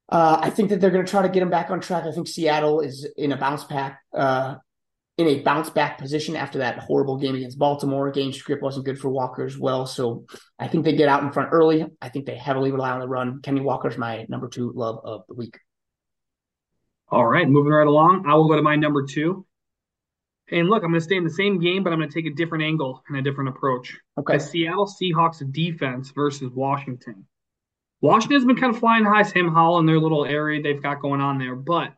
Uh, 0.09 0.38
I 0.41 0.51
think 0.51 0.69
that 0.69 0.79
they're 0.79 0.91
going 0.91 1.05
to 1.05 1.09
try 1.09 1.23
to 1.23 1.29
get 1.29 1.41
him 1.41 1.50
back 1.50 1.71
on 1.71 1.79
track. 1.79 2.03
I 2.03 2.11
think 2.11 2.27
Seattle 2.27 2.81
is 2.81 3.07
in 3.17 3.31
a 3.31 3.38
bounce 3.38 3.63
back, 3.63 4.01
uh, 4.15 4.55
in 5.18 5.27
a 5.27 5.42
bounce 5.42 5.69
back 5.69 6.00
position 6.00 6.36
after 6.36 6.60
that 6.60 6.80
horrible 6.80 7.18
game 7.18 7.36
against 7.36 7.60
Baltimore. 7.60 8.12
Game 8.12 8.33
script 8.33 8.63
wasn't 8.63 8.86
good 8.86 9.00
for 9.00 9.10
Walker 9.10 9.45
as 9.45 9.57
well. 9.57 9.86
So 9.86 10.25
I 10.57 10.68
think 10.68 10.86
they 10.86 10.95
get 10.95 11.10
out 11.10 11.24
in 11.24 11.31
front 11.31 11.50
early. 11.51 11.86
I 12.01 12.10
think 12.10 12.25
they 12.25 12.36
heavily 12.36 12.71
rely 12.71 12.92
on 12.92 13.00
the 13.00 13.07
run. 13.07 13.42
Kenny 13.42 13.62
Walker's 13.62 13.98
my 13.98 14.25
number 14.27 14.48
two 14.48 14.71
love 14.74 15.00
of 15.04 15.24
the 15.27 15.36
week. 15.36 15.60
All 17.10 17.25
right, 17.25 17.48
moving 17.48 17.71
right 17.71 17.86
along. 17.86 18.25
I 18.27 18.33
will 18.33 18.48
go 18.48 18.56
to 18.56 18.63
my 18.63 18.75
number 18.75 19.06
two. 19.06 19.45
And 20.51 20.68
look, 20.68 20.83
I'm 20.83 20.89
going 20.89 21.00
to 21.00 21.04
stay 21.04 21.15
in 21.15 21.24
the 21.24 21.30
same 21.30 21.60
game, 21.60 21.83
but 21.83 21.94
I'm 21.94 22.00
going 22.00 22.10
to 22.10 22.13
take 22.13 22.31
a 22.31 22.36
different 22.36 22.63
angle 22.63 23.04
and 23.07 23.18
a 23.18 23.21
different 23.21 23.50
approach. 23.50 23.95
Okay. 24.18 24.38
The 24.38 24.44
Seattle 24.44 24.88
Seahawks 24.88 25.51
defense 25.51 26.12
versus 26.12 26.51
Washington. 26.54 27.25
Washington's 28.01 28.45
been 28.45 28.57
kind 28.57 28.74
of 28.74 28.80
flying 28.80 29.06
high, 29.06 29.24
Sam 29.24 29.54
Howell 29.54 29.80
in 29.80 29.86
their 29.86 30.00
little 30.00 30.25
area 30.25 30.62
they've 30.62 30.81
got 30.81 31.01
going 31.01 31.21
on 31.21 31.38
there. 31.38 31.56
But 31.56 31.94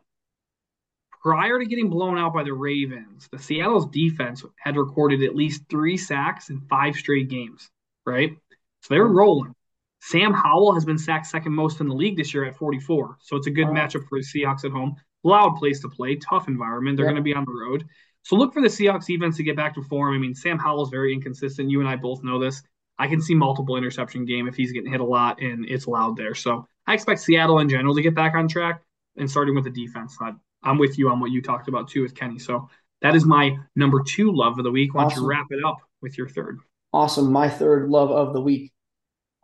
prior 1.22 1.58
to 1.58 1.66
getting 1.66 1.90
blown 1.90 2.18
out 2.18 2.34
by 2.34 2.42
the 2.42 2.52
Ravens, 2.52 3.28
the 3.30 3.38
Seattle's 3.38 3.88
defense 3.88 4.44
had 4.58 4.76
recorded 4.76 5.22
at 5.22 5.34
least 5.34 5.62
three 5.68 5.96
sacks 5.96 6.50
in 6.50 6.60
five 6.68 6.94
straight 6.96 7.28
games, 7.28 7.68
right? 8.04 8.36
So 8.82 8.94
they're 8.94 9.04
mm-hmm. 9.04 9.18
rolling. 9.18 9.54
Sam 10.00 10.32
Howell 10.32 10.74
has 10.74 10.84
been 10.84 10.98
sacked 10.98 11.26
second 11.26 11.52
most 11.52 11.80
in 11.80 11.88
the 11.88 11.94
league 11.94 12.16
this 12.16 12.32
year 12.32 12.44
at 12.44 12.56
44. 12.56 13.18
So 13.20 13.36
it's 13.36 13.48
a 13.48 13.50
good 13.50 13.68
wow. 13.68 13.74
matchup 13.74 14.06
for 14.08 14.20
the 14.20 14.24
Seahawks 14.24 14.64
at 14.64 14.70
home. 14.70 14.94
Loud 15.24 15.56
place 15.56 15.80
to 15.80 15.88
play, 15.88 16.16
tough 16.16 16.46
environment. 16.46 16.96
They're 16.96 17.06
going 17.06 17.16
to 17.16 17.22
be 17.22 17.34
on 17.34 17.44
the 17.44 17.52
road. 17.52 17.84
So 18.22 18.36
look 18.36 18.52
for 18.52 18.62
the 18.62 18.68
Seahawks 18.68 19.06
defense 19.06 19.36
to 19.38 19.42
get 19.42 19.56
back 19.56 19.74
to 19.74 19.82
form. 19.82 20.14
I 20.14 20.18
mean, 20.18 20.34
Sam 20.34 20.58
Howell's 20.58 20.90
very 20.90 21.12
inconsistent. 21.12 21.70
You 21.70 21.80
and 21.80 21.88
I 21.88 21.96
both 21.96 22.22
know 22.22 22.38
this. 22.38 22.62
I 22.98 23.08
can 23.08 23.20
see 23.20 23.34
multiple 23.34 23.76
interception 23.76 24.24
game 24.24 24.48
if 24.48 24.54
he's 24.54 24.72
getting 24.72 24.90
hit 24.90 25.00
a 25.00 25.04
lot 25.04 25.40
and 25.40 25.68
it's 25.68 25.86
loud 25.86 26.16
there. 26.16 26.34
So 26.34 26.66
I 26.86 26.94
expect 26.94 27.20
Seattle 27.20 27.58
in 27.58 27.68
general 27.68 27.94
to 27.94 28.02
get 28.02 28.14
back 28.14 28.34
on 28.34 28.48
track 28.48 28.82
and 29.16 29.30
starting 29.30 29.54
with 29.54 29.64
the 29.64 29.70
defense. 29.70 30.16
I, 30.20 30.32
I'm 30.66 30.78
with 30.78 30.98
you 30.98 31.08
on 31.08 31.20
what 31.20 31.30
you 31.30 31.40
talked 31.40 31.68
about 31.68 31.88
too 31.88 32.02
with 32.02 32.14
Kenny. 32.14 32.38
So 32.38 32.68
that 33.00 33.14
is 33.14 33.24
my 33.24 33.56
number 33.76 34.02
two 34.02 34.32
love 34.32 34.58
of 34.58 34.64
the 34.64 34.70
week. 34.70 34.94
Why 34.94 35.02
don't 35.02 35.12
awesome. 35.12 35.22
you 35.22 35.28
wrap 35.28 35.46
it 35.50 35.64
up 35.64 35.78
with 36.02 36.18
your 36.18 36.28
third? 36.28 36.58
Awesome. 36.92 37.32
My 37.32 37.48
third 37.48 37.88
love 37.88 38.10
of 38.10 38.34
the 38.34 38.40
week. 38.40 38.72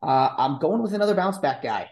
Uh, 0.03 0.31
I'm 0.37 0.59
going 0.59 0.83
with 0.83 0.95
another 0.95 1.15
bounce 1.15 1.39
back 1.39 1.63
guy. 1.63 1.91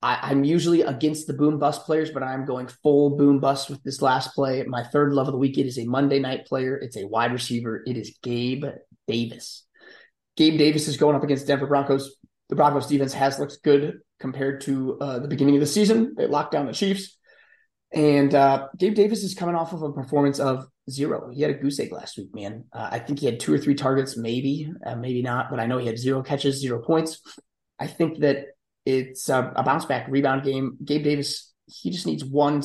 I, 0.00 0.30
am 0.30 0.44
usually 0.44 0.82
against 0.82 1.26
the 1.26 1.32
boom 1.32 1.58
bust 1.58 1.84
players, 1.84 2.10
but 2.10 2.22
I'm 2.22 2.44
going 2.44 2.68
full 2.82 3.16
boom 3.16 3.40
bust 3.40 3.68
with 3.68 3.82
this 3.82 4.00
last 4.00 4.34
play. 4.34 4.62
My 4.64 4.84
third 4.84 5.12
love 5.12 5.28
of 5.28 5.32
the 5.32 5.38
week. 5.38 5.58
It 5.58 5.66
is 5.66 5.78
a 5.78 5.84
Monday 5.84 6.18
night 6.18 6.46
player. 6.46 6.76
It's 6.76 6.96
a 6.96 7.06
wide 7.06 7.32
receiver. 7.32 7.82
It 7.86 7.96
is 7.96 8.16
Gabe 8.22 8.64
Davis. 9.06 9.64
Gabe 10.36 10.58
Davis 10.58 10.86
is 10.86 10.96
going 10.96 11.16
up 11.16 11.24
against 11.24 11.46
Denver 11.46 11.66
Broncos. 11.66 12.16
The 12.48 12.56
Broncos 12.56 12.86
defense 12.86 13.12
has 13.12 13.38
looked 13.38 13.62
good 13.62 13.98
compared 14.20 14.60
to 14.62 14.98
uh, 15.00 15.18
the 15.18 15.28
beginning 15.28 15.56
of 15.56 15.60
the 15.60 15.66
season. 15.66 16.14
They 16.16 16.26
locked 16.26 16.52
down 16.52 16.66
the 16.66 16.72
Chiefs. 16.72 17.17
And 17.92 18.34
uh, 18.34 18.68
Gabe 18.76 18.94
Davis 18.94 19.24
is 19.24 19.34
coming 19.34 19.54
off 19.54 19.72
of 19.72 19.82
a 19.82 19.92
performance 19.92 20.38
of 20.40 20.66
zero. 20.90 21.30
He 21.32 21.42
had 21.42 21.50
a 21.50 21.54
goose 21.54 21.80
egg 21.80 21.92
last 21.92 22.18
week, 22.18 22.34
man. 22.34 22.64
Uh, 22.72 22.88
I 22.92 22.98
think 22.98 23.18
he 23.18 23.26
had 23.26 23.40
two 23.40 23.52
or 23.52 23.58
three 23.58 23.74
targets, 23.74 24.16
maybe, 24.16 24.70
uh, 24.84 24.94
maybe 24.94 25.22
not, 25.22 25.50
but 25.50 25.58
I 25.58 25.66
know 25.66 25.78
he 25.78 25.86
had 25.86 25.98
zero 25.98 26.22
catches, 26.22 26.60
zero 26.60 26.82
points. 26.82 27.20
I 27.78 27.86
think 27.86 28.18
that 28.18 28.46
it's 28.84 29.28
a, 29.28 29.52
a 29.56 29.62
bounce 29.62 29.86
back 29.86 30.06
rebound 30.08 30.44
game. 30.44 30.76
Gabe 30.84 31.04
Davis, 31.04 31.52
he 31.66 31.90
just 31.90 32.06
needs 32.06 32.24
one 32.24 32.62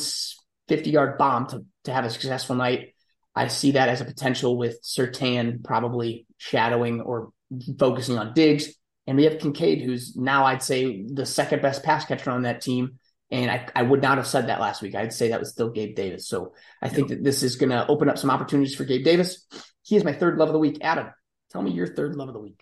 50 0.67 0.89
yard 0.89 1.17
bomb 1.17 1.47
to, 1.47 1.65
to 1.85 1.93
have 1.93 2.05
a 2.05 2.09
successful 2.09 2.55
night. 2.55 2.93
I 3.35 3.47
see 3.47 3.71
that 3.71 3.89
as 3.89 4.01
a 4.01 4.05
potential 4.05 4.57
with 4.57 4.81
Surtain 4.83 5.63
probably 5.63 6.25
shadowing 6.37 7.01
or 7.01 7.31
focusing 7.79 8.17
on 8.17 8.33
Diggs. 8.33 8.73
And 9.07 9.17
we 9.17 9.25
have 9.25 9.39
Kincaid, 9.39 9.81
who's 9.81 10.15
now 10.15 10.45
I'd 10.45 10.63
say 10.63 11.03
the 11.05 11.25
second 11.25 11.61
best 11.61 11.83
pass 11.83 12.05
catcher 12.05 12.31
on 12.31 12.43
that 12.43 12.61
team. 12.61 12.99
And 13.33 13.49
I, 13.49 13.67
I 13.75 13.81
would 13.81 14.01
not 14.01 14.17
have 14.17 14.27
said 14.27 14.47
that 14.47 14.61
last 14.61 14.83
week. 14.83 14.93
I'd 14.93 15.11
say 15.11 15.29
that 15.29 15.39
was 15.39 15.49
still 15.49 15.71
Gabe 15.71 15.95
Davis. 15.95 16.27
So 16.27 16.53
I 16.81 16.87
think 16.87 17.07
that 17.07 17.23
this 17.23 17.41
is 17.41 17.55
going 17.55 17.71
to 17.71 17.87
open 17.87 18.07
up 18.07 18.19
some 18.19 18.29
opportunities 18.29 18.75
for 18.75 18.85
Gabe 18.85 19.03
Davis. 19.03 19.47
He 19.81 19.95
is 19.95 20.03
my 20.03 20.13
third 20.13 20.37
love 20.37 20.49
of 20.49 20.53
the 20.53 20.59
week. 20.59 20.77
Adam, 20.81 21.07
tell 21.51 21.63
me 21.63 21.71
your 21.71 21.87
third 21.87 22.15
love 22.15 22.27
of 22.27 22.35
the 22.35 22.39
week. 22.39 22.61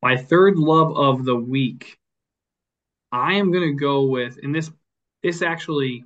My 0.00 0.16
third 0.16 0.58
love 0.58 0.96
of 0.96 1.24
the 1.24 1.34
week 1.34 1.98
I 3.10 3.34
am 3.34 3.50
going 3.50 3.68
to 3.68 3.80
go 3.80 4.04
with, 4.04 4.38
and 4.42 4.54
this 4.54 4.70
this 5.22 5.42
actually 5.42 6.04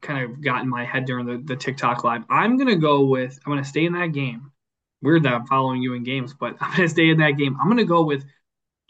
kind 0.00 0.24
of 0.24 0.42
got 0.42 0.62
in 0.62 0.68
my 0.68 0.84
head 0.84 1.04
during 1.04 1.26
the, 1.26 1.40
the 1.44 1.56
TikTok 1.56 2.02
live. 2.02 2.24
I'm 2.28 2.56
going 2.56 2.68
to 2.68 2.76
go 2.76 3.04
with, 3.04 3.38
I'm 3.46 3.52
going 3.52 3.62
to 3.62 3.68
stay 3.68 3.84
in 3.84 3.92
that 3.92 4.12
game. 4.12 4.50
Weird 5.00 5.22
that 5.22 5.32
I'm 5.32 5.46
following 5.46 5.82
you 5.82 5.94
in 5.94 6.02
games, 6.02 6.34
but 6.34 6.56
I'm 6.60 6.76
going 6.76 6.88
to 6.88 6.92
stay 6.92 7.10
in 7.10 7.18
that 7.18 7.32
game. 7.32 7.56
I'm 7.60 7.68
going 7.68 7.78
to 7.78 7.84
go 7.84 8.02
with 8.02 8.24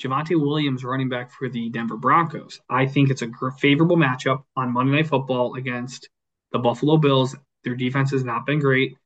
Javonte 0.03 0.41
Williams 0.41 0.85
running 0.85 1.09
back 1.09 1.31
for 1.31 1.49
the 1.49 1.69
Denver 1.71 1.97
Broncos. 1.97 2.61
I 2.69 2.87
think 2.87 3.11
it's 3.11 3.23
a 3.23 3.31
favorable 3.59 3.97
matchup 3.97 4.43
on 4.57 4.73
Monday 4.73 4.97
Night 4.97 5.07
Football 5.07 5.55
against 5.55 6.09
the 6.51 6.59
Buffalo 6.59 6.97
Bills. 6.97 7.37
Their 7.63 7.77
defense 7.77 8.11
has 8.11 8.25
not 8.25 8.45
been 8.45 8.59
great. 8.59 8.97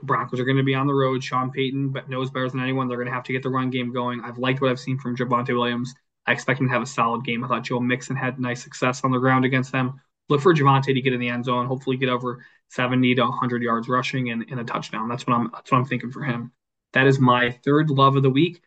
The 0.00 0.06
Broncos 0.06 0.38
are 0.38 0.44
going 0.44 0.58
to 0.58 0.62
be 0.62 0.74
on 0.74 0.86
the 0.86 0.92
road. 0.92 1.24
Sean 1.24 1.50
Payton 1.50 1.94
knows 2.08 2.30
better 2.30 2.50
than 2.50 2.60
anyone. 2.60 2.88
They're 2.88 2.98
going 2.98 3.08
to 3.08 3.14
have 3.14 3.24
to 3.24 3.32
get 3.32 3.42
the 3.42 3.48
run 3.48 3.70
game 3.70 3.92
going. 3.92 4.20
I've 4.20 4.36
liked 4.36 4.60
what 4.60 4.70
I've 4.70 4.78
seen 4.78 4.98
from 4.98 5.16
Javonte 5.16 5.56
Williams. 5.56 5.94
I 6.26 6.32
expect 6.32 6.60
him 6.60 6.66
to 6.66 6.72
have 6.74 6.82
a 6.82 6.86
solid 6.86 7.24
game. 7.24 7.42
I 7.42 7.48
thought 7.48 7.64
Joe 7.64 7.80
Mixon 7.80 8.16
had 8.16 8.38
nice 8.38 8.62
success 8.62 9.02
on 9.02 9.12
the 9.12 9.18
ground 9.18 9.46
against 9.46 9.72
them. 9.72 10.00
Look 10.28 10.42
for 10.42 10.52
Javonte 10.52 10.92
to 10.92 11.00
get 11.00 11.14
in 11.14 11.20
the 11.20 11.28
end 11.28 11.44
zone, 11.46 11.66
hopefully 11.66 11.96
get 11.96 12.08
over 12.10 12.44
70 12.68 13.14
to 13.14 13.22
100 13.22 13.62
yards 13.62 13.88
rushing 13.88 14.30
and, 14.30 14.44
and 14.50 14.60
a 14.60 14.64
touchdown. 14.64 15.08
That's 15.08 15.26
what 15.26 15.34
I'm 15.34 15.50
that's 15.54 15.70
what 15.70 15.78
I'm 15.78 15.84
thinking 15.84 16.10
for 16.10 16.22
him. 16.22 16.52
That 16.92 17.06
is 17.06 17.20
my 17.20 17.52
third 17.64 17.90
love 17.90 18.16
of 18.16 18.24
the 18.24 18.30
week. 18.30 18.60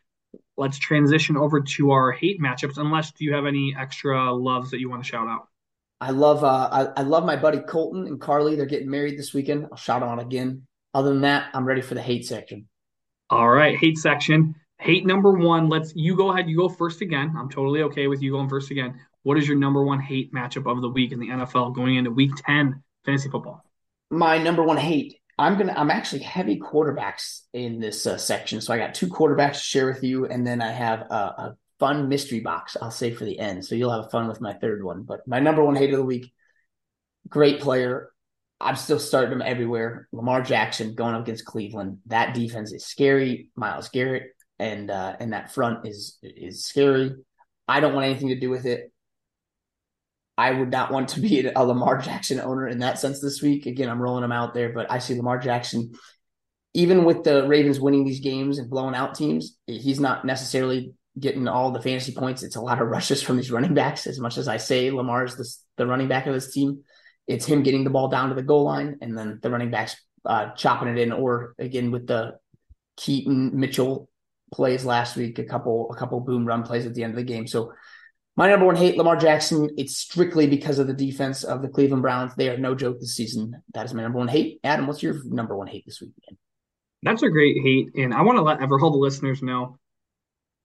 Let's 0.60 0.78
transition 0.78 1.38
over 1.38 1.62
to 1.62 1.92
our 1.92 2.12
hate 2.12 2.42
matchups. 2.42 2.78
Unless 2.78 3.14
do 3.14 3.24
you 3.24 3.34
have 3.34 3.46
any 3.46 3.74
extra 3.80 4.34
loves 4.34 4.72
that 4.72 4.82
you 4.82 4.90
want 4.90 5.02
to 5.02 5.10
shout 5.10 5.26
out? 5.26 5.48
I 6.02 6.12
love 6.12 6.44
uh, 6.44 6.70
I, 6.70 7.02
I 7.02 7.04
love 7.04 7.24
my 7.24 7.38
buddy 7.38 7.60
Colton 7.60 8.08
and 8.08 8.20
Carly. 8.20 8.58
They're 8.58 8.66
getting 8.66 8.90
married 8.90 9.18
this 9.18 9.34
weekend. 9.34 9.68
I'll 9.72 9.78
shout 9.78 10.04
out 10.04 10.20
again. 10.20 10.68
Other 10.94 11.10
than 11.12 11.22
that, 11.22 11.50
I'm 11.54 11.66
ready 11.66 11.82
for 11.82 11.94
the 11.94 12.02
hate 12.02 12.26
section. 12.26 12.68
All 13.30 13.50
right, 13.50 13.78
hate 13.78 13.98
section. 13.98 14.54
Hate 14.80 15.06
number 15.06 15.32
one. 15.32 15.70
Let's 15.70 15.94
you 15.96 16.18
go 16.18 16.32
ahead. 16.32 16.50
You 16.50 16.58
go 16.58 16.68
first 16.68 17.00
again. 17.00 17.34
I'm 17.38 17.50
totally 17.50 17.84
okay 17.84 18.08
with 18.08 18.22
you 18.22 18.32
going 18.32 18.50
first 18.50 18.70
again. 18.70 19.00
What 19.24 19.38
is 19.38 19.48
your 19.48 19.58
number 19.58 19.84
one 19.84 20.02
hate 20.02 20.34
matchup 20.34 20.70
of 20.70 20.82
the 20.82 20.90
week 20.90 21.14
in 21.14 21.20
the 21.20 21.28
NFL 21.28 21.74
going 21.74 21.96
into 21.96 22.12
Week 22.12 22.32
Ten 22.36 22.84
fantasy 23.06 23.30
football? 23.30 23.64
My 24.10 24.38
number 24.38 24.64
one 24.64 24.78
hate. 24.78 25.19
I'm 25.40 25.58
gonna. 25.58 25.74
I'm 25.76 25.90
actually 25.90 26.24
heavy 26.24 26.60
quarterbacks 26.60 27.44
in 27.54 27.80
this 27.80 28.06
uh, 28.06 28.18
section, 28.18 28.60
so 28.60 28.74
I 28.74 28.78
got 28.78 28.94
two 28.94 29.08
quarterbacks 29.08 29.54
to 29.54 29.60
share 29.60 29.88
with 29.88 30.04
you, 30.04 30.26
and 30.26 30.46
then 30.46 30.62
I 30.62 30.72
have 30.72 31.00
a, 31.00 31.14
a 31.14 31.58
fun 31.80 32.10
mystery 32.10 32.42
box. 32.42 32.76
I'll 32.80 32.92
save 32.92 33.18
for 33.18 33.24
the 33.24 33.40
end, 33.40 33.66
so 33.66 33.76
you'll 33.76 33.90
have 33.90 34.12
fun 34.12 34.28
with 34.28 34.42
my 34.42 34.54
third 34.54 34.84
one. 34.84 35.04
But 35.04 35.26
my 35.26 35.40
number 35.40 35.64
one 35.64 35.78
hate 35.78 35.92
of 35.92 35.98
the 35.98 36.04
week. 36.04 36.34
Great 37.30 37.62
player. 37.62 38.12
I'm 38.60 38.76
still 38.76 39.00
starting 39.00 39.32
him 39.32 39.42
everywhere. 39.42 40.10
Lamar 40.12 40.42
Jackson 40.42 40.94
going 40.94 41.16
up 41.16 41.22
against 41.22 41.46
Cleveland. 41.46 42.00
That 42.08 42.34
defense 42.34 42.74
is 42.74 42.86
scary. 42.86 43.50
Myles 43.56 43.88
Garrett 43.88 44.34
and 44.60 44.92
uh, 44.92 45.16
and 45.22 45.32
that 45.32 45.54
front 45.54 45.88
is 45.88 46.18
is 46.22 46.66
scary. 46.66 47.16
I 47.66 47.80
don't 47.80 47.94
want 47.94 48.08
anything 48.08 48.28
to 48.28 48.40
do 48.40 48.50
with 48.50 48.66
it. 48.66 48.92
I 50.40 50.52
would 50.52 50.72
not 50.72 50.90
want 50.90 51.10
to 51.10 51.20
be 51.20 51.46
a 51.54 51.66
Lamar 51.66 51.98
Jackson 51.98 52.40
owner 52.40 52.66
in 52.66 52.80
that 52.80 52.98
sense 52.98 53.20
this 53.20 53.42
week. 53.42 53.66
Again, 53.66 53.90
I'm 53.90 54.02
rolling 54.02 54.24
him 54.24 54.32
out 54.32 54.54
there, 54.54 54.72
but 54.72 54.90
I 54.90 55.00
see 55.00 55.16
Lamar 55.16 55.38
Jackson, 55.38 55.92
even 56.74 57.04
with 57.04 57.26
the 57.26 57.46
Ravens 57.46 57.78
winning 57.78 58.06
these 58.06 58.22
games 58.22 58.58
and 58.58 58.70
blowing 58.70 58.96
out 58.96 59.16
teams, 59.16 59.58
he's 59.68 60.00
not 60.00 60.24
necessarily 60.24 60.94
getting 61.20 61.50
all 61.50 61.72
the 61.72 61.82
fantasy 61.82 62.14
points. 62.14 62.42
It's 62.42 62.56
a 62.56 62.62
lot 62.62 62.82
of 62.82 62.88
rushes 62.88 63.22
from 63.22 63.36
these 63.36 63.52
running 63.52 63.74
backs. 63.74 64.08
As 64.08 64.18
much 64.18 64.38
as 64.38 64.48
I 64.48 64.56
say 64.56 64.90
Lamar 64.92 65.26
is 65.26 65.36
the, 65.36 65.46
the 65.76 65.86
running 65.86 66.08
back 66.08 66.26
of 66.26 66.34
this 66.34 66.54
team, 66.54 66.84
it's 67.28 67.46
him 67.46 67.62
getting 67.62 67.84
the 67.84 67.90
ball 67.90 68.08
down 68.08 68.30
to 68.30 68.36
the 68.36 68.42
goal 68.42 68.64
line 68.64 68.98
and 69.02 69.18
then 69.18 69.40
the 69.42 69.50
running 69.50 69.72
backs 69.72 69.98
uh, 70.26 70.52
chopping 70.52 70.88
it 70.88 70.98
in. 70.98 71.12
Or 71.12 71.54
again 71.60 71.92
with 71.92 72.08
the 72.08 72.38
Keaton 72.96 73.60
Mitchell 73.60 74.10
plays 74.54 74.86
last 74.86 75.18
week, 75.18 75.38
a 75.38 75.44
couple 75.44 75.92
a 75.92 75.98
couple 75.98 76.22
boom 76.22 76.46
run 76.46 76.64
plays 76.64 76.86
at 76.86 76.94
the 76.94 77.04
end 77.04 77.12
of 77.12 77.18
the 77.18 77.24
game. 77.24 77.46
So 77.46 77.74
my 78.40 78.48
number 78.48 78.66
one 78.66 78.78
hate, 78.78 78.96
Lamar 78.96 79.18
Jackson. 79.18 79.70
It's 79.78 79.98
strictly 79.98 80.48
because 80.48 80.80
of 80.80 80.88
the 80.88 80.94
defense 80.94 81.44
of 81.44 81.62
the 81.62 81.68
Cleveland 81.68 82.04
Browns. 82.04 82.34
They 82.36 82.48
are 82.48 82.58
no 82.58 82.74
joke 82.74 83.02
this 83.02 83.14
season. 83.14 83.62
That 83.74 83.86
is 83.86 83.94
my 83.94 84.02
number 84.02 84.18
one 84.18 84.30
hate. 84.30 84.62
Adam, 84.64 84.88
what's 84.88 85.04
your 85.04 85.22
number 85.26 85.58
one 85.58 85.68
hate 85.68 85.86
this 85.86 86.00
week? 86.00 86.14
That's 87.04 87.22
a 87.22 87.28
great 87.28 87.58
hate, 87.62 87.90
and 87.96 88.14
I 88.14 88.22
want 88.22 88.38
to 88.38 88.42
let 88.42 88.62
all 88.62 88.92
the 88.92 88.98
listeners 88.98 89.44
know. 89.44 89.78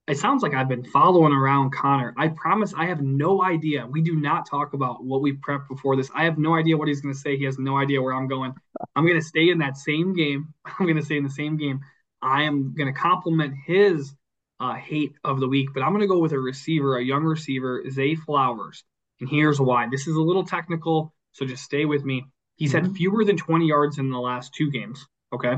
It 0.06 0.18
sounds 0.18 0.44
like 0.44 0.54
I've 0.54 0.68
been 0.68 0.84
following 0.84 1.32
around 1.32 1.72
Connor. 1.72 2.14
I 2.16 2.28
promise 2.28 2.72
I 2.76 2.86
have 2.86 3.00
no 3.00 3.42
idea. 3.42 3.88
We 3.90 4.02
do 4.02 4.14
not 4.14 4.48
talk 4.48 4.74
about 4.74 5.02
what 5.02 5.20
we 5.20 5.32
prepped 5.32 5.66
before 5.68 5.96
this. 5.96 6.12
I 6.14 6.22
have 6.22 6.38
no 6.38 6.54
idea 6.54 6.76
what 6.76 6.86
he's 6.86 7.00
going 7.00 7.14
to 7.14 7.20
say. 7.20 7.36
He 7.36 7.44
has 7.44 7.58
no 7.58 7.76
idea 7.76 8.00
where 8.00 8.14
I'm 8.14 8.28
going. 8.28 8.54
I'm 8.94 9.04
going 9.04 9.18
to 9.18 9.26
stay 9.26 9.50
in 9.50 9.58
that 9.58 9.78
same 9.78 10.14
game. 10.14 10.54
I'm 10.64 10.86
going 10.86 10.96
to 10.96 11.04
stay 11.04 11.16
in 11.16 11.24
the 11.24 11.30
same 11.30 11.56
game. 11.56 11.80
I 12.22 12.44
am 12.44 12.72
going 12.72 12.92
to 12.94 12.96
compliment 12.96 13.54
his 13.66 14.14
uh, 14.60 14.74
hate 14.74 15.14
of 15.24 15.40
the 15.40 15.48
week, 15.48 15.68
but 15.74 15.82
I'm 15.82 15.90
going 15.90 16.00
to 16.00 16.06
go 16.06 16.18
with 16.18 16.32
a 16.32 16.38
receiver, 16.38 16.96
a 16.96 17.04
young 17.04 17.24
receiver, 17.24 17.82
Zay 17.90 18.14
Flowers. 18.14 18.84
And 19.20 19.28
here's 19.28 19.60
why. 19.60 19.88
This 19.90 20.06
is 20.06 20.16
a 20.16 20.20
little 20.20 20.44
technical, 20.44 21.14
so 21.32 21.46
just 21.46 21.64
stay 21.64 21.84
with 21.84 22.04
me. 22.04 22.26
He's 22.56 22.72
mm-hmm. 22.72 22.86
had 22.86 22.96
fewer 22.96 23.24
than 23.24 23.36
20 23.36 23.66
yards 23.66 23.98
in 23.98 24.10
the 24.10 24.18
last 24.18 24.54
two 24.54 24.70
games. 24.70 25.04
Okay. 25.32 25.56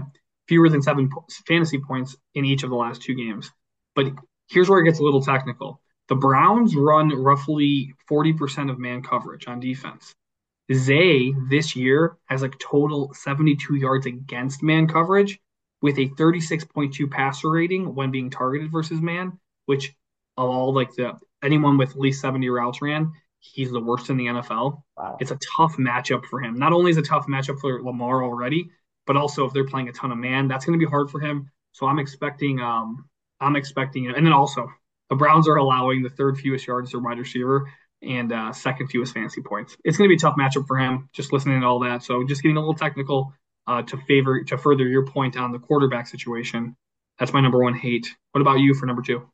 Fewer 0.49 0.69
than 0.69 0.83
seven 0.83 1.11
fantasy 1.47 1.79
points 1.79 2.17
in 2.35 2.45
each 2.45 2.63
of 2.63 2.71
the 2.71 2.77
last 2.77 3.03
two 3.03 3.15
games. 3.15 3.51
But 3.95 4.07
here's 4.49 4.69
where 4.69 4.81
it 4.81 4.85
gets 4.85 5.01
a 5.01 5.03
little 5.03 5.23
technical. 5.23 5.81
The 6.09 6.15
Browns 6.15 6.77
run 6.77 7.09
roughly 7.09 7.95
40% 8.11 8.71
of 8.71 8.79
man 8.79 9.03
coverage 9.03 9.49
on 9.49 9.59
defense. 9.59 10.15
Zay 10.73 11.33
this 11.49 11.77
year 11.77 12.17
has 12.27 12.43
a 12.43 12.49
total 12.49 13.13
72 13.15 13.75
yards 13.75 14.07
against 14.07 14.63
man 14.63 14.89
coverage 14.89 15.39
with 15.83 15.99
a 15.99 16.09
36.2 16.09 17.11
passer 17.11 17.51
rating 17.51 17.95
when 17.95 18.11
being 18.11 18.31
targeted 18.31 18.73
versus 18.73 19.01
man, 19.01 19.39
which 19.67 19.95
of 20.37 20.49
all 20.49 20.75
like 20.75 20.95
the 20.95 21.19
anyone 21.43 21.79
with 21.79 21.91
at 21.91 21.99
least 21.99 22.21
70 22.21 22.49
routes 22.49 22.83
ran, 22.83 23.13
he's 23.39 23.71
the 23.71 23.81
worst 23.81 24.11
in 24.11 24.17
the 24.17 24.27
NFL. 24.27 24.83
Wow. 24.97 25.17
It's 25.21 25.31
a 25.31 25.39
tough 25.57 25.77
matchup 25.77 26.25
for 26.27 26.41
him. 26.41 26.59
Not 26.59 26.73
only 26.73 26.91
is 26.91 26.97
it 26.97 27.07
a 27.07 27.09
tough 27.09 27.27
matchup 27.27 27.61
for 27.61 27.83
Lamar 27.83 28.25
already, 28.25 28.71
but 29.07 29.17
also 29.17 29.45
if 29.47 29.53
they're 29.53 29.67
playing 29.67 29.89
a 29.89 29.93
ton 29.93 30.13
of 30.13 30.19
man, 30.19 30.49
that's 30.49 30.65
going 30.65 30.79
to 30.79 30.85
be 30.85 30.91
hard 30.91 31.11
for 31.11 31.21
him. 31.21 31.51
So 31.73 31.87
I'm 31.87 31.99
expecting, 31.99 32.61
um, 32.61 33.09
I'm 33.41 33.57
expecting, 33.57 34.09
and 34.09 34.27
then 34.27 34.33
also 34.33 34.69
the 35.11 35.17
Browns 35.17 35.47
are 35.49 35.57
allowing 35.57 36.03
the 36.03 36.11
third 36.11 36.39
fewest 36.39 36.67
yards 36.67 36.91
to 36.91 36.99
wide 36.99 37.19
receiver 37.19 37.71
and 38.03 38.33
uh, 38.33 38.53
second 38.53 38.89
fewest 38.89 39.15
fantasy 39.15 39.43
points. 39.43 39.77
It's 39.85 39.97
going 39.97 40.09
to 40.09 40.13
be 40.13 40.17
a 40.17 40.19
tough 40.19 40.37
matchup 40.39 40.67
for 40.67 40.79
him. 40.79 41.09
Just 41.13 41.33
listening 41.33 41.61
to 41.61 41.67
all 41.67 41.81
that, 41.81 42.03
so 42.03 42.25
just 42.25 42.43
getting 42.43 42.57
a 42.57 42.61
little 42.61 42.75
technical 42.75 43.33
uh, 43.67 43.83
to 43.83 43.97
favor 44.09 44.43
to 44.45 44.59
further 44.59 44.87
your 44.87 45.07
point 45.07 45.37
on 45.37 45.53
the 45.53 45.59
quarterback 45.59 46.07
situation. 46.07 46.77
That's 47.19 47.33
my 47.33 47.41
number 47.41 47.59
one 47.63 47.75
hate. 47.75 48.09
What 48.33 48.41
about 48.41 48.61
you 48.61 48.75
for 48.75 48.87
number 48.87 49.03
two? 49.03 49.29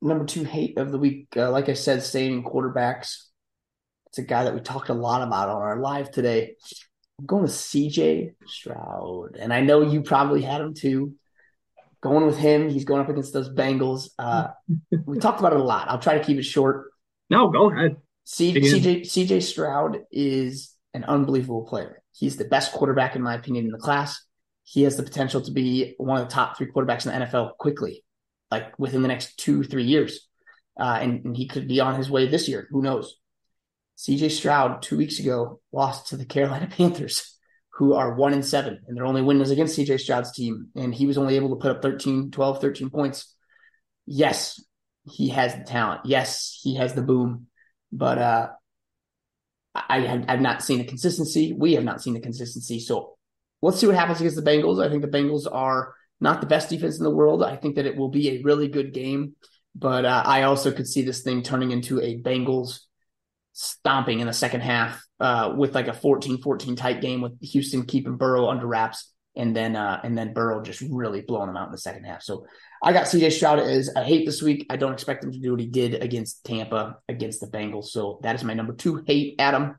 Number 0.00 0.24
two 0.24 0.44
hate 0.44 0.78
of 0.78 0.92
the 0.92 0.98
week, 0.98 1.28
uh, 1.36 1.50
like 1.50 1.68
I 1.68 1.74
said, 1.74 2.02
staying 2.02 2.32
in 2.32 2.44
quarterbacks. 2.44 3.24
It's 4.08 4.18
a 4.18 4.22
guy 4.22 4.44
that 4.44 4.54
we 4.54 4.60
talked 4.60 4.88
a 4.88 4.94
lot 4.94 5.22
about 5.22 5.48
on 5.48 5.60
our 5.60 5.78
live 5.80 6.10
today. 6.10 6.54
I'm 7.18 7.26
going 7.26 7.42
with 7.42 7.52
CJ 7.52 8.34
Stroud, 8.46 9.36
and 9.38 9.52
I 9.52 9.60
know 9.60 9.82
you 9.82 10.02
probably 10.02 10.42
had 10.42 10.60
him 10.60 10.74
too. 10.74 11.14
Going 12.00 12.26
with 12.26 12.38
him, 12.38 12.68
he's 12.68 12.84
going 12.84 13.00
up 13.00 13.08
against 13.08 13.32
those 13.32 13.50
Bengals. 13.52 14.10
Uh, 14.18 14.48
we 15.04 15.18
talked 15.20 15.40
about 15.40 15.52
it 15.52 15.58
a 15.58 15.64
lot. 15.64 15.88
I'll 15.88 15.98
try 15.98 16.16
to 16.16 16.24
keep 16.24 16.38
it 16.38 16.44
short. 16.44 16.92
No, 17.28 17.48
go 17.48 17.70
ahead. 17.70 17.96
C- 18.24 18.54
CJ 18.54 19.00
CJ 19.00 19.42
Stroud 19.42 20.00
is 20.12 20.74
an 20.94 21.04
unbelievable 21.04 21.62
player. 21.62 22.02
He's 22.18 22.36
the 22.36 22.44
best 22.44 22.72
quarterback, 22.72 23.14
in 23.14 23.22
my 23.22 23.34
opinion, 23.34 23.66
in 23.66 23.70
the 23.70 23.78
class. 23.78 24.20
He 24.64 24.82
has 24.82 24.96
the 24.96 25.04
potential 25.04 25.40
to 25.42 25.52
be 25.52 25.94
one 25.98 26.20
of 26.20 26.28
the 26.28 26.34
top 26.34 26.56
three 26.56 26.66
quarterbacks 26.66 27.06
in 27.06 27.12
the 27.12 27.26
NFL 27.26 27.56
quickly, 27.58 28.04
like 28.50 28.76
within 28.76 29.02
the 29.02 29.08
next 29.08 29.38
two, 29.38 29.62
three 29.62 29.84
years. 29.84 30.26
Uh, 30.78 30.98
and, 31.00 31.24
and 31.24 31.36
he 31.36 31.46
could 31.46 31.68
be 31.68 31.80
on 31.80 31.94
his 31.94 32.10
way 32.10 32.26
this 32.26 32.48
year. 32.48 32.66
Who 32.70 32.82
knows? 32.82 33.16
CJ 33.98 34.32
Stroud, 34.32 34.82
two 34.82 34.96
weeks 34.96 35.20
ago, 35.20 35.60
lost 35.72 36.08
to 36.08 36.16
the 36.16 36.24
Carolina 36.24 36.66
Panthers, 36.70 37.36
who 37.74 37.94
are 37.94 38.14
one 38.14 38.32
and 38.32 38.44
seven, 38.44 38.80
and 38.88 38.96
their 38.96 39.06
only 39.06 39.22
win 39.22 39.38
was 39.38 39.52
against 39.52 39.78
CJ 39.78 40.00
Stroud's 40.00 40.32
team. 40.32 40.68
And 40.74 40.92
he 40.92 41.06
was 41.06 41.18
only 41.18 41.36
able 41.36 41.50
to 41.50 41.56
put 41.56 41.70
up 41.70 41.82
13, 41.82 42.32
12, 42.32 42.60
13 42.60 42.90
points. 42.90 43.32
Yes, 44.06 44.60
he 45.04 45.28
has 45.28 45.54
the 45.54 45.62
talent. 45.62 46.02
Yes, 46.04 46.58
he 46.62 46.74
has 46.76 46.94
the 46.94 47.02
boom. 47.02 47.46
But 47.92 48.18
uh, 48.18 48.48
I 49.74 50.00
have 50.00 50.40
not 50.40 50.62
seen 50.62 50.78
the 50.78 50.84
consistency. 50.84 51.52
We 51.52 51.74
have 51.74 51.84
not 51.84 52.02
seen 52.02 52.14
the 52.14 52.20
consistency. 52.20 52.80
So 52.80 53.16
let's 53.62 53.78
see 53.78 53.86
what 53.86 53.96
happens 53.96 54.20
against 54.20 54.36
the 54.36 54.50
Bengals. 54.50 54.84
I 54.84 54.88
think 54.88 55.02
the 55.02 55.08
Bengals 55.08 55.46
are 55.50 55.94
not 56.20 56.40
the 56.40 56.46
best 56.46 56.70
defense 56.70 56.98
in 56.98 57.04
the 57.04 57.10
world. 57.10 57.42
I 57.42 57.56
think 57.56 57.76
that 57.76 57.86
it 57.86 57.96
will 57.96 58.08
be 58.08 58.30
a 58.30 58.42
really 58.42 58.68
good 58.68 58.92
game, 58.92 59.34
but 59.74 60.04
uh, 60.04 60.22
I 60.24 60.42
also 60.42 60.72
could 60.72 60.88
see 60.88 61.02
this 61.02 61.22
thing 61.22 61.42
turning 61.42 61.70
into 61.70 62.00
a 62.00 62.20
Bengals 62.20 62.80
stomping 63.52 64.20
in 64.20 64.26
the 64.26 64.32
second 64.32 64.60
half 64.60 65.02
uh, 65.20 65.54
with 65.56 65.74
like 65.74 65.88
a 65.88 65.92
14-14 65.92 66.76
tight 66.76 67.00
game 67.00 67.20
with 67.20 67.40
Houston 67.40 67.84
keeping 67.84 68.16
Burrow 68.16 68.48
under 68.48 68.66
wraps 68.66 69.12
and 69.38 69.56
then 69.56 69.76
uh, 69.76 70.00
and 70.02 70.18
then 70.18 70.34
Burrow 70.34 70.60
just 70.62 70.82
really 70.90 71.22
blowing 71.22 71.46
them 71.46 71.56
out 71.56 71.68
in 71.68 71.72
the 71.72 71.78
second 71.78 72.04
half. 72.04 72.22
So 72.22 72.44
I 72.82 72.92
got 72.92 73.06
CJ 73.06 73.32
Stroud 73.32 73.60
as 73.60 73.88
a 73.94 74.02
hate 74.02 74.26
this 74.26 74.42
week. 74.42 74.66
I 74.68 74.76
don't 74.76 74.92
expect 74.92 75.24
him 75.24 75.32
to 75.32 75.38
do 75.38 75.52
what 75.52 75.60
he 75.60 75.66
did 75.66 75.94
against 76.02 76.44
Tampa 76.44 76.98
against 77.08 77.40
the 77.40 77.46
Bengals. 77.46 77.86
So 77.86 78.18
that 78.22 78.34
is 78.34 78.44
my 78.44 78.52
number 78.52 78.74
two 78.74 79.02
hate. 79.06 79.36
Adam, 79.38 79.76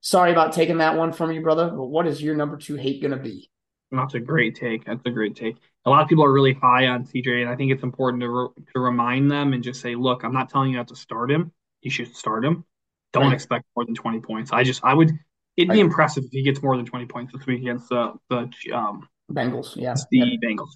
sorry 0.00 0.32
about 0.32 0.52
taking 0.52 0.78
that 0.78 0.96
one 0.96 1.12
from 1.12 1.32
you, 1.32 1.40
brother. 1.40 1.70
But 1.70 1.86
what 1.86 2.06
is 2.06 2.20
your 2.20 2.36
number 2.36 2.56
two 2.56 2.74
hate 2.74 3.00
going 3.00 3.16
to 3.16 3.22
be? 3.22 3.48
That's 3.92 4.14
a 4.14 4.20
great 4.20 4.56
take. 4.56 4.84
That's 4.84 5.00
a 5.06 5.10
great 5.10 5.36
take. 5.36 5.56
A 5.84 5.90
lot 5.90 6.02
of 6.02 6.08
people 6.08 6.24
are 6.24 6.32
really 6.32 6.54
high 6.54 6.88
on 6.88 7.04
CJ, 7.04 7.42
and 7.42 7.48
I 7.48 7.54
think 7.54 7.70
it's 7.70 7.84
important 7.84 8.20
to 8.22 8.28
re- 8.28 8.64
to 8.74 8.80
remind 8.80 9.30
them 9.30 9.52
and 9.52 9.62
just 9.62 9.80
say, 9.80 9.94
look, 9.94 10.24
I'm 10.24 10.32
not 10.32 10.50
telling 10.50 10.72
you 10.72 10.76
not 10.76 10.88
to 10.88 10.96
start 10.96 11.30
him. 11.30 11.52
You 11.82 11.90
should 11.90 12.14
start 12.16 12.44
him. 12.44 12.64
Don't 13.12 13.26
right. 13.26 13.32
expect 13.32 13.64
more 13.76 13.84
than 13.84 13.94
20 13.94 14.20
points. 14.20 14.52
I 14.52 14.64
just, 14.64 14.84
I 14.84 14.92
would, 14.92 15.12
it'd 15.56 15.72
be 15.72 15.80
impressive 15.80 16.24
if 16.24 16.30
he 16.30 16.42
gets 16.42 16.62
more 16.62 16.76
than 16.76 16.86
20 16.86 17.06
points 17.06 17.32
this 17.32 17.46
week 17.46 17.62
against 17.62 17.88
the 17.88 18.14
the 18.28 18.50
um, 18.72 19.08
Bengals. 19.30 19.74
Yeah, 19.76 19.94
the 20.10 20.18
yeah. 20.18 20.36
Bengals 20.42 20.70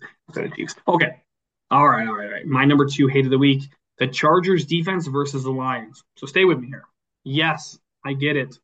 Okay, 0.88 1.22
all 1.70 1.88
right, 1.88 2.08
all 2.08 2.14
right, 2.14 2.26
all 2.26 2.32
right. 2.32 2.46
My 2.46 2.64
number 2.64 2.86
two 2.86 3.06
hate 3.06 3.24
of 3.24 3.30
the 3.30 3.38
week: 3.38 3.62
the 3.98 4.06
Chargers 4.06 4.64
defense 4.66 5.06
versus 5.06 5.44
the 5.44 5.50
Lions. 5.50 6.02
So 6.16 6.26
stay 6.26 6.44
with 6.44 6.58
me 6.58 6.68
here. 6.68 6.84
Yes, 7.24 7.78
I 8.04 8.14
get 8.14 8.36
it. 8.36 8.58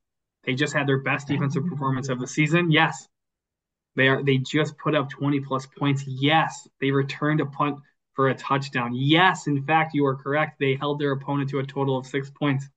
They 0.44 0.54
just 0.54 0.73
had 0.73 0.87
their 0.87 1.00
best 1.00 1.28
defensive 1.28 1.66
performance 1.66 2.08
of 2.08 2.20
the 2.20 2.26
season. 2.26 2.70
Yes, 2.70 3.08
they 3.96 4.08
are. 4.08 4.23
They 4.23 4.38
just 4.38 4.78
put 4.78 4.94
up 4.94 5.11
20 5.11 5.40
plus 5.40 5.66
points. 5.66 6.04
Yes, 6.06 6.68
they 6.80 6.90
returned 6.90 7.40
a 7.40 7.46
punt 7.46 7.78
for 8.14 8.28
a 8.28 8.35
touchdown. 8.35 8.92
Yes, 8.94 9.46
in 9.46 9.62
fact, 9.64 9.94
you 9.94 10.06
are 10.06 10.16
correct. 10.16 10.58
They 10.58 10.75
held 10.75 10.99
their 10.99 11.12
opponent 11.12 11.50
to 11.50 11.58
a 11.58 11.66
total 11.66 11.99
of 11.99 12.06
six 12.06 12.30
points. 12.30 12.68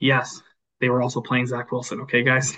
Yes, 0.00 0.42
they 0.80 0.88
were 0.88 1.02
also 1.02 1.20
playing 1.20 1.46
Zach 1.46 1.72
Wilson. 1.72 2.00
Okay, 2.02 2.22
guys. 2.22 2.56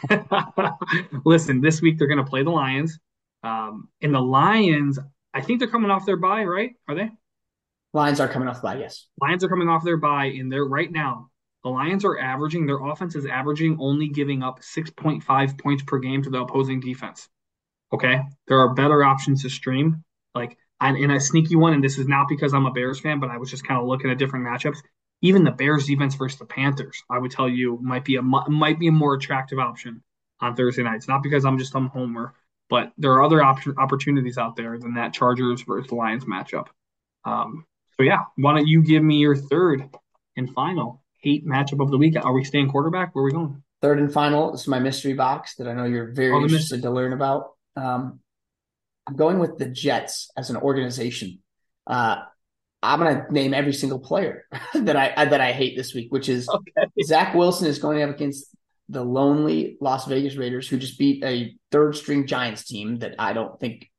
Listen, 1.25 1.61
this 1.61 1.81
week 1.81 1.99
they're 1.99 2.09
going 2.09 2.23
to 2.23 2.31
play 2.31 2.43
the 2.43 2.51
Lions. 2.51 2.99
Um, 3.43 3.89
and 4.03 4.15
the 4.15 4.21
Lions, 4.21 4.99
I 5.33 5.41
think 5.41 5.59
they're 5.59 5.69
coming 5.69 5.91
off 5.91 6.07
their 6.07 6.17
bye, 6.17 6.45
right? 6.45 6.73
Are 6.89 6.95
they? 6.95 7.11
Lions 7.93 8.21
are 8.21 8.29
coming 8.29 8.49
off 8.49 8.57
the 8.57 8.69
bye, 8.69 8.79
yes. 8.79 9.07
Lions 9.21 9.43
are 9.43 9.49
coming 9.49 9.69
off 9.69 9.85
their 9.85 9.97
bye, 9.97 10.27
and 10.27 10.53
they're 10.53 10.65
right 10.65 10.91
now. 10.91 11.31
The 11.65 11.71
Lions 11.71 12.05
are 12.05 12.19
averaging, 12.19 12.67
their 12.67 12.83
offense 12.83 13.15
is 13.15 13.27
averaging 13.27 13.79
only 13.81 14.09
giving 14.09 14.43
up 14.43 14.61
6.5 14.61 15.59
points 15.59 15.83
per 15.83 15.99
game 15.99 16.23
to 16.23 16.31
the 16.31 16.41
opposing 16.41 16.81
defense. 16.81 17.29
Okay. 17.93 18.21
There 18.47 18.59
are 18.59 18.75
better 18.75 19.03
options 19.03 19.43
to 19.43 19.51
stream. 19.51 20.05
Like, 20.35 20.57
in 20.83 21.11
a 21.11 21.21
sneaky 21.21 21.57
one, 21.57 21.75
and 21.75 21.85
this 21.85 21.99
is 21.99 22.07
not 22.07 22.29
because 22.29 22.55
I'm 22.55 22.67
a 22.67 22.71
Bears 22.71 23.01
fan, 23.01 23.21
but 23.21 23.31
I 23.31 23.37
was 23.37 23.51
just 23.51 23.67
kind 23.67 23.81
of 23.81 23.87
looking 23.87 24.11
at 24.11 24.19
different 24.19 24.47
matchups. 24.47 24.79
Even 25.23 25.45
the 25.45 25.51
Bears 25.51 25.87
defense 25.87 26.15
versus 26.15 26.39
the 26.39 26.47
Panthers, 26.47 27.03
I 27.11 27.19
would 27.19 27.31
tell 27.31 27.49
you, 27.49 27.79
might 27.83 28.05
be 28.05 28.17
a 28.17 28.23
might 28.23 28.79
be 28.79 28.89
a 28.89 28.93
more 28.93 29.15
attractive 29.15 29.59
option 29.59 30.03
on 30.41 30.57
Thursday 30.57 30.83
nights. 30.83 31.09
Not 31.09 31.23
because 31.23 31.45
I'm 31.45 31.59
just 31.59 31.75
a 31.75 31.81
homer, 31.81 32.35
but 32.71 32.93
there 32.97 33.13
are 33.13 33.23
other 33.23 33.43
op- 33.43 33.79
opportunities 33.79 34.39
out 34.39 34.57
there 34.57 34.79
than 34.79 34.95
that 34.95 35.13
Chargers 35.13 35.63
versus 35.63 35.93
Lions 35.93 36.25
matchup. 36.25 36.69
Um, 37.25 37.67
so 37.97 38.05
yeah, 38.05 38.21
why 38.37 38.55
don't 38.55 38.67
you 38.67 38.83
give 38.83 39.03
me 39.03 39.17
your 39.17 39.37
third 39.37 39.83
and 40.37 40.51
final 40.55 41.03
hate 41.19 41.47
matchup 41.47 41.83
of 41.83 41.91
the 41.91 41.99
week? 41.99 42.17
Are 42.17 42.33
we 42.33 42.45
staying 42.45 42.71
quarterback? 42.71 43.15
Where 43.15 43.23
are 43.23 43.27
we 43.27 43.33
going? 43.33 43.63
Third 43.83 43.99
and 43.99 44.13
final. 44.13 44.53
This 44.53 44.63
is 44.63 44.69
my 44.69 44.79
mystery 44.79 45.13
box 45.13 45.57
that 45.57 45.69
I 45.69 45.75
know 45.75 45.85
you're 45.85 46.13
very 46.13 46.33
oh, 46.33 46.43
interested 46.43 46.77
mystery. 46.77 46.81
to 46.83 46.91
learn 46.91 47.13
about. 47.13 47.51
Um, 47.77 48.21
I'm 49.07 49.17
going 49.17 49.39
with 49.39 49.59
the 49.59 49.67
Jets 49.67 50.31
as 50.37 50.51
an 50.51 50.57
organization. 50.57 51.41
Uh, 51.87 52.23
I'm 52.83 52.99
gonna 52.99 53.27
name 53.31 53.53
every 53.53 53.73
single 53.73 53.99
player 53.99 54.47
that 54.75 54.97
I 54.97 55.25
that 55.27 55.41
I 55.41 55.53
hate 55.53 55.77
this 55.77 55.95
week, 55.95 56.11
which 56.11 56.29
is 56.29 56.49
okay. 56.49 56.73
Zach 57.05 57.35
Wilson 57.35 57.67
is 57.67 57.79
going 57.79 58.03
up 58.03 58.11
against 58.11 58.55
the 58.89 59.05
lonely 59.05 59.77
Las 59.81 60.07
Vegas 60.07 60.37
Raiders, 60.37 60.69
who 60.69 60.79
just 60.79 60.99
beat 60.99 61.23
a 61.25 61.55
third 61.71 61.97
string 61.97 62.27
Giants 62.27 62.65
team 62.65 62.99
that 62.99 63.15
I 63.19 63.33
don't 63.33 63.59
think 63.61 63.91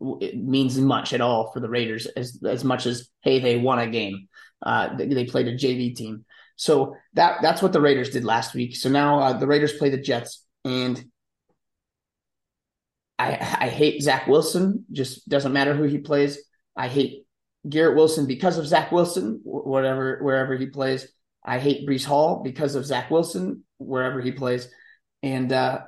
it 0.00 0.36
means 0.36 0.78
much 0.78 1.12
at 1.12 1.20
all 1.20 1.50
for 1.52 1.60
the 1.60 1.68
Raiders 1.68 2.06
as 2.06 2.40
as 2.44 2.64
much 2.64 2.86
as 2.86 3.08
hey 3.22 3.40
they 3.40 3.56
won 3.56 3.78
a 3.78 3.86
game. 3.86 4.28
Uh, 4.60 4.96
they, 4.96 5.06
they, 5.06 5.24
played 5.24 5.46
a 5.46 5.56
JV 5.56 5.94
team, 5.94 6.24
so 6.56 6.96
that 7.14 7.42
that's 7.42 7.62
what 7.62 7.72
the 7.72 7.80
Raiders 7.80 8.10
did 8.10 8.24
last 8.24 8.54
week. 8.54 8.74
So 8.74 8.88
now 8.88 9.20
uh, 9.20 9.32
the 9.34 9.46
Raiders 9.46 9.72
play 9.72 9.90
the 9.90 9.98
Jets, 9.98 10.44
and 10.64 11.04
I 13.18 13.56
I 13.60 13.68
hate 13.68 14.02
Zach 14.02 14.26
Wilson. 14.26 14.84
Just 14.90 15.28
doesn't 15.28 15.52
matter 15.52 15.74
who 15.74 15.84
he 15.84 15.98
plays. 15.98 16.38
I 16.76 16.88
hate 16.88 17.24
Garrett 17.68 17.96
Wilson 17.96 18.26
because 18.26 18.58
of 18.58 18.66
Zach 18.66 18.92
Wilson, 18.92 19.40
whatever 19.44 20.18
wherever 20.22 20.56
he 20.56 20.66
plays. 20.66 21.08
I 21.44 21.58
hate 21.58 21.88
Breece 21.88 22.04
Hall 22.04 22.42
because 22.42 22.74
of 22.74 22.84
Zach 22.84 23.10
Wilson, 23.10 23.64
wherever 23.78 24.20
he 24.20 24.32
plays. 24.32 24.68
And 25.22 25.52
uh, 25.52 25.80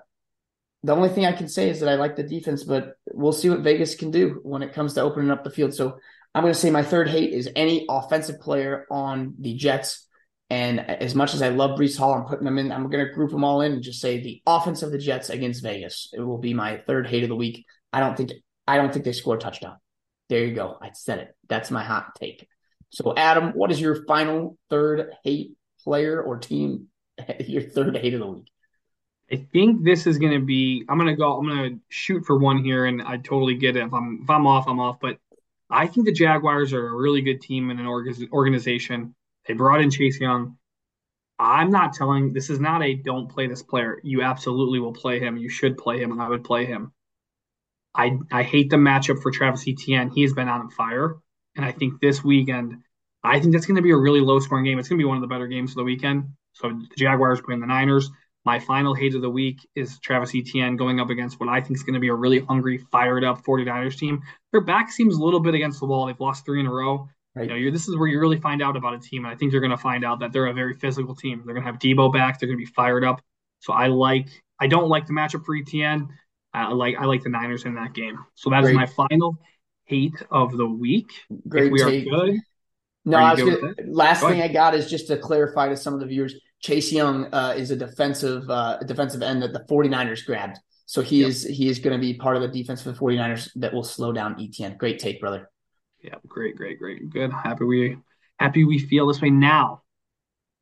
the 0.83 0.95
only 0.95 1.11
thing 1.11 1.27
I 1.27 1.33
can 1.33 1.49
say 1.49 1.69
is 1.69 1.81
that 1.81 1.89
I 1.89 1.97
like 1.97 2.17
the 2.17 2.23
defense, 2.23 2.65
but 2.65 2.95
we'll 3.13 3.33
see 3.33 3.51
what 3.51 3.61
Vegas 3.61 3.95
can 3.95 4.11
do 4.11 4.41
when 4.43 4.63
it 4.63 4.73
comes 4.73 4.95
to 4.95 5.03
opening 5.03 5.31
up 5.31 5.45
the 5.45 5.51
field. 5.51 5.75
So 5.75 5.99
I'm 6.35 6.43
going 6.43 6.55
to 6.55 6.59
say 6.59 6.71
my 6.71 6.83
third 6.83 7.09
hate 7.09 7.33
is 7.33 7.51
any 7.55 7.87
offensive 7.89 8.41
player 8.41 8.87
on 8.91 9.35
the 9.39 9.55
Jets. 9.55 10.07
And 10.49 10.81
as 10.81 11.15
much 11.15 11.35
as 11.35 11.43
I 11.43 11.51
love 11.51 11.79
Breece 11.79 11.97
Hall, 11.97 12.15
I'm 12.15 12.25
putting 12.25 12.45
them 12.45 12.59
in. 12.59 12.73
I'm 12.73 12.89
going 12.89 13.07
to 13.07 13.13
group 13.13 13.31
them 13.31 13.45
all 13.45 13.61
in 13.61 13.73
and 13.73 13.83
just 13.83 14.01
say 14.01 14.21
the 14.21 14.43
offense 14.47 14.83
of 14.83 14.91
the 14.91 14.99
Jets 14.99 15.31
against 15.31 15.63
Vegas. 15.63 16.09
It 16.13 16.21
will 16.21 16.39
be 16.39 16.55
my 16.55 16.79
third 16.87 17.07
hate 17.07 17.23
of 17.23 17.29
the 17.29 17.37
week. 17.37 17.67
I 17.93 18.01
don't 18.01 18.17
think 18.17 18.33
I 18.67 18.77
don't 18.77 18.93
think 18.93 19.05
they 19.05 19.13
score 19.13 19.37
a 19.37 19.39
touchdown. 19.39 19.77
There 20.31 20.45
you 20.45 20.55
go. 20.55 20.79
I 20.81 20.93
said 20.95 21.19
it. 21.19 21.37
That's 21.49 21.73
my 21.73 21.83
hot 21.83 22.15
take. 22.15 22.47
So, 22.91 23.13
Adam, 23.17 23.51
what 23.51 23.73
is 23.73 23.81
your 23.81 24.05
final 24.05 24.57
third 24.71 25.11
hate 25.25 25.57
player 25.83 26.23
or 26.23 26.39
team? 26.39 26.87
Your 27.41 27.63
third 27.63 27.97
hate 27.99 28.15
of 28.15 28.21
the 28.21 28.27
week. 28.27 28.51
I 29.31 29.45
think 29.53 29.85
this 29.85 30.07
is 30.07 30.19
going 30.19 30.33
to 30.33 30.45
be. 30.45 30.85
I'm 30.89 30.99
going 30.99 31.15
to 31.15 31.17
go. 31.17 31.37
I'm 31.37 31.47
going 31.47 31.75
to 31.75 31.81
shoot 31.89 32.25
for 32.25 32.39
one 32.39 32.65
here, 32.65 32.87
and 32.87 33.03
I 33.03 33.17
totally 33.19 33.57
get 33.57 33.77
it. 33.77 33.85
If 33.85 33.93
I'm 33.93 34.21
if 34.23 34.31
I'm 34.31 34.47
off, 34.47 34.67
I'm 34.67 34.81
off. 34.81 34.99
But 35.01 35.19
I 35.69 35.87
think 35.87 36.07
the 36.07 36.13
Jaguars 36.13 36.73
are 36.73 36.89
a 36.89 36.95
really 36.97 37.21
good 37.21 37.41
team 37.41 37.71
and 37.71 37.79
an 37.79 37.87
organization. 37.87 39.15
They 39.47 39.55
brought 39.55 39.83
in 39.83 39.91
Chase 39.91 40.19
Young. 40.19 40.57
I'm 41.39 41.71
not 41.71 41.93
telling. 41.93 42.33
This 42.33 42.51
is 42.51 42.61
not 42.61 42.83
a 42.83 42.95
don't 42.95 43.29
play 43.29 43.47
this 43.47 43.63
player. 43.63 44.01
You 44.03 44.23
absolutely 44.23 44.79
will 44.79 44.95
play 44.95 45.21
him. 45.21 45.37
You 45.37 45.49
should 45.49 45.77
play 45.77 46.01
him. 46.01 46.13
And 46.13 46.23
I 46.23 46.29
would 46.29 46.45
play 46.45 46.65
him. 46.65 46.93
I 47.95 48.19
I 48.31 48.43
hate 48.43 48.71
the 48.71 48.77
matchup 48.77 49.23
for 49.23 49.31
Travis 49.31 49.67
Etienne. 49.67 50.11
He 50.11 50.23
has 50.23 50.33
been 50.33 50.49
on 50.49 50.71
fire, 50.71 51.17
and 51.57 51.65
I 51.65 51.73
think 51.73 52.01
this 52.01 52.23
weekend, 52.23 52.77
I 53.23 53.41
think 53.41 53.53
that's 53.53 53.67
going 53.67 53.77
to 53.77 53.83
be 53.83 53.91
a 53.91 53.97
really 53.97 54.21
low 54.21 54.39
scoring 54.39 54.65
game. 54.65 54.79
It's 54.79 54.89
going 54.89 54.99
to 54.99 55.03
be 55.03 55.09
one 55.09 55.17
of 55.17 55.23
the 55.23 55.29
better 55.29 55.47
games 55.47 55.73
of 55.73 55.77
the 55.77 55.85
weekend. 55.85 56.31
So 56.53 56.69
the 56.69 56.97
Jaguars 56.97 57.41
playing 57.41 57.61
the 57.61 57.67
Niners. 57.67 58.11
My 58.45 58.59
final 58.59 58.95
hate 58.95 59.15
of 59.15 59.21
the 59.21 59.29
week 59.29 59.69
is 59.75 59.99
Travis 59.99 60.35
Etienne 60.35 60.77
going 60.77 60.99
up 60.99 61.11
against 61.11 61.39
what 61.39 61.51
I 61.51 61.61
think 61.61 61.77
is 61.77 61.83
going 61.83 61.95
to 61.95 62.01
be 62.01 62.09
a 62.09 62.15
really 62.15 62.41
hungry, 62.41 62.79
fired 62.91 63.23
up 63.23 63.45
49ers 63.45 63.99
team. 63.99 64.23
Their 64.51 64.63
back 64.63 64.91
seems 64.91 65.17
a 65.17 65.23
little 65.23 65.41
bit 65.41 65.55
against 65.55 65.79
the 65.79 65.87
wall. 65.87 66.07
They've 66.07 66.19
lost 66.19 66.47
three 66.47 66.59
in 66.59 66.67
a 66.67 66.73
row. 66.73 67.09
Right. 67.35 67.51
You 67.51 67.67
know, 67.67 67.71
this 67.71 67.87
is 67.87 67.97
where 67.97 68.09
you 68.09 68.19
really 68.19 68.41
find 68.41 68.63
out 68.63 68.77
about 68.77 68.95
a 68.95 68.99
team. 68.99 69.25
And 69.25 69.33
I 69.33 69.37
think 69.37 69.53
you're 69.53 69.61
going 69.61 69.71
to 69.71 69.77
find 69.77 70.05
out 70.05 70.21
that 70.21 70.33
they're 70.33 70.47
a 70.47 70.55
very 70.55 70.75
physical 70.75 71.15
team. 71.15 71.43
They're 71.45 71.55
going 71.55 71.65
to 71.67 71.71
have 71.71 71.79
Deebo 71.79 72.13
back. 72.13 72.41
They're 72.41 72.49
going 72.49 72.59
to 72.59 72.65
be 72.65 72.73
fired 72.73 73.05
up. 73.05 73.21
So 73.61 73.75
I 73.75 73.89
like, 73.89 74.29
I 74.59 74.67
don't 74.69 74.89
like 74.89 75.07
the 75.07 75.13
matchup 75.13 75.45
for 75.45 75.55
Etienne. 75.55 76.09
I 76.53 76.73
like, 76.73 76.97
I 76.99 77.05
like 77.05 77.23
the 77.23 77.31
Niners 77.31 77.65
in 77.65 77.75
that 77.77 77.95
game. 77.95 78.19
So 78.35 78.51
that 78.51 78.63
Great. 78.63 78.73
is 78.73 78.77
my 78.77 78.87
final 78.87 79.39
hate 79.85 80.23
of 80.31 80.57
the 80.57 80.67
week. 80.67 81.13
Great 81.49 81.67
if 81.67 81.73
we 81.73 81.79
take. 81.79 82.07
are 82.07 82.11
good. 82.11 82.41
No, 83.05 83.17
I 83.19 83.35
was 83.35 83.43
gonna, 83.43 83.75
last 83.87 84.21
Go 84.21 84.29
thing 84.29 84.41
ahead. 84.41 84.51
I 84.51 84.53
got 84.53 84.75
is 84.75 84.91
just 84.91 85.07
to 85.09 85.17
clarify 85.17 85.69
to 85.69 85.77
some 85.77 85.95
of 85.95 86.01
the 86.01 86.07
viewers. 86.07 86.35
Chase 86.61 86.93
Young 86.93 87.33
uh, 87.33 87.55
is 87.57 87.71
a 87.71 87.77
defensive 87.77 88.49
uh, 88.51 88.79
defensive 88.81 89.23
end 89.23 89.43
that 89.43 89.53
the 89.53 89.61
49ers 89.61 90.27
grabbed. 90.27 90.59
So 90.85 91.01
he 91.01 91.21
yep. 91.21 91.31
is 91.31 91.45
he 91.45 91.69
is 91.69 91.79
going 91.79 91.97
to 91.97 92.01
be 92.01 92.15
part 92.15 92.37
of 92.37 92.43
the 92.43 92.49
defense 92.49 92.83
for 92.83 92.93
the 92.93 92.99
49ers 92.99 93.51
that 93.57 93.73
will 93.73 93.85
slow 93.85 94.13
down 94.13 94.41
Etienne. 94.41 94.77
Great 94.77 94.99
take, 94.99 95.21
brother. 95.21 95.49
Yeah, 96.03 96.17
great, 96.27 96.57
great, 96.57 96.79
great. 96.79 97.09
Good. 97.11 97.33
Happy 97.33 97.65
we 97.65 97.97
happy 98.39 98.65
we 98.65 98.79
feel 98.79 99.07
this 99.07 99.21
way 99.21 99.31
now. 99.31 99.83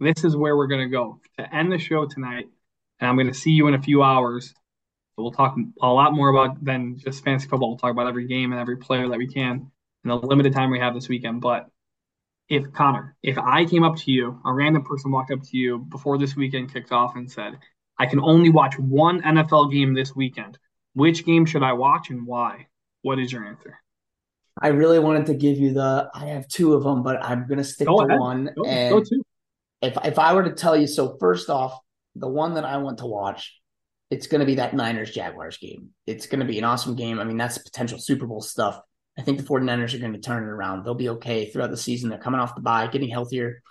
This 0.01 0.23
is 0.25 0.37
where 0.37 0.57
we're 0.57 0.67
going 0.69 0.89
to 0.89 0.93
go 0.93 1.21
to 1.39 1.55
end 1.55 1.73
the 1.73 1.79
show 1.79 2.07
tonight. 2.07 2.47
And 3.01 3.09
I'm 3.09 3.17
going 3.17 3.29
to 3.29 3.35
see 3.35 3.51
you 3.51 3.67
in 3.67 3.75
a 3.75 3.83
few 3.83 4.03
hours. 4.03 4.55
So 5.19 5.23
we'll 5.23 5.33
talk 5.33 5.57
a 5.83 5.89
lot 5.89 6.13
more 6.13 6.29
about 6.29 6.65
than 6.65 6.97
just 6.97 7.25
fantasy 7.25 7.49
football. 7.49 7.71
We'll 7.71 7.79
talk 7.79 7.91
about 7.91 8.07
every 8.07 8.29
game 8.29 8.53
and 8.53 8.61
every 8.61 8.77
player 8.77 9.09
that 9.09 9.19
we 9.19 9.27
can 9.27 9.69
in 10.05 10.11
the 10.11 10.15
limited 10.15 10.53
time 10.53 10.71
we 10.71 10.79
have 10.79 10.95
this 10.95 11.09
weekend. 11.09 11.41
But 11.41 11.69
if 12.49 12.73
Connor, 12.73 13.17
if 13.21 13.37
I 13.37 13.65
came 13.65 13.83
up 13.83 13.97
to 13.97 14.13
you, 14.13 14.41
a 14.47 14.53
random 14.53 14.85
person 14.85 15.11
walked 15.11 15.33
up 15.33 15.43
to 15.43 15.57
you 15.57 15.79
before 15.79 16.19
this 16.19 16.37
weekend 16.37 16.73
kicked 16.73 16.93
off 16.93 17.17
and 17.17 17.29
said, 17.29 17.59
I 17.99 18.07
can 18.07 18.21
only 18.21 18.51
watch 18.51 18.79
one 18.79 19.21
NFL 19.23 19.73
game 19.73 19.93
this 19.93 20.15
weekend, 20.15 20.57
which 20.95 21.27
game 21.27 21.47
should 21.47 21.65
I 21.65 21.73
watch 21.73 22.11
and 22.11 22.25
why? 22.25 22.69
What 23.03 23.19
is 23.19 23.33
your 23.33 23.45
answer? 23.45 23.77
I 24.63 24.69
really 24.69 25.01
wanted 25.01 25.27
to 25.27 25.35
give 25.35 25.59
you 25.59 25.75
the 25.75 26.09
I 26.15 26.27
have 26.27 26.47
two 26.47 26.75
of 26.75 26.85
them, 26.85 27.03
but 27.03 27.21
I'm 27.25 27.49
gonna 27.49 27.65
stick 27.65 27.89
go 27.89 28.03
to 28.03 28.07
ahead. 28.07 28.21
one. 28.21 28.51
Go, 28.57 28.65
and 28.67 29.05
go. 29.05 29.17
If 29.83 29.99
if 30.05 30.19
I 30.21 30.33
were 30.35 30.45
to 30.45 30.53
tell 30.53 30.77
you, 30.77 30.87
so 30.87 31.17
first 31.19 31.51
off, 31.51 31.77
the 32.15 32.29
one 32.29 32.55
that 32.55 32.65
I 32.65 32.77
want 32.77 32.99
to 32.99 33.07
watch, 33.07 33.59
it's 34.11 34.27
gonna 34.27 34.47
be 34.47 34.57
that 34.57 34.75
Niners 34.75 35.11
Jaguars 35.11 35.59
game. 35.59 35.91
It's 36.07 36.27
gonna 36.27 36.45
be 36.45 36.59
an 36.59 36.65
awesome 36.65 36.95
game. 36.95 37.19
I 37.19 37.25
mean, 37.25 37.37
that's 37.37 37.59
potential 37.59 37.99
Super 37.99 38.27
Bowl 38.27 38.41
stuff. 38.41 38.81
I 39.19 39.23
think 39.23 39.39
the 39.39 39.45
49ers 39.45 39.95
are 39.95 39.99
going 39.99 40.13
to 40.13 40.21
turn 40.21 40.45
it 40.45 40.47
around. 40.47 40.85
They'll 40.85 40.95
be 40.95 41.09
okay 41.11 41.51
throughout 41.51 41.71
the 41.71 41.77
season. 41.77 42.09
They're 42.09 42.21
coming 42.21 42.39
off 42.39 42.55
the 42.55 42.61
bye, 42.61 42.87
getting 42.87 43.09
healthier. 43.09 43.63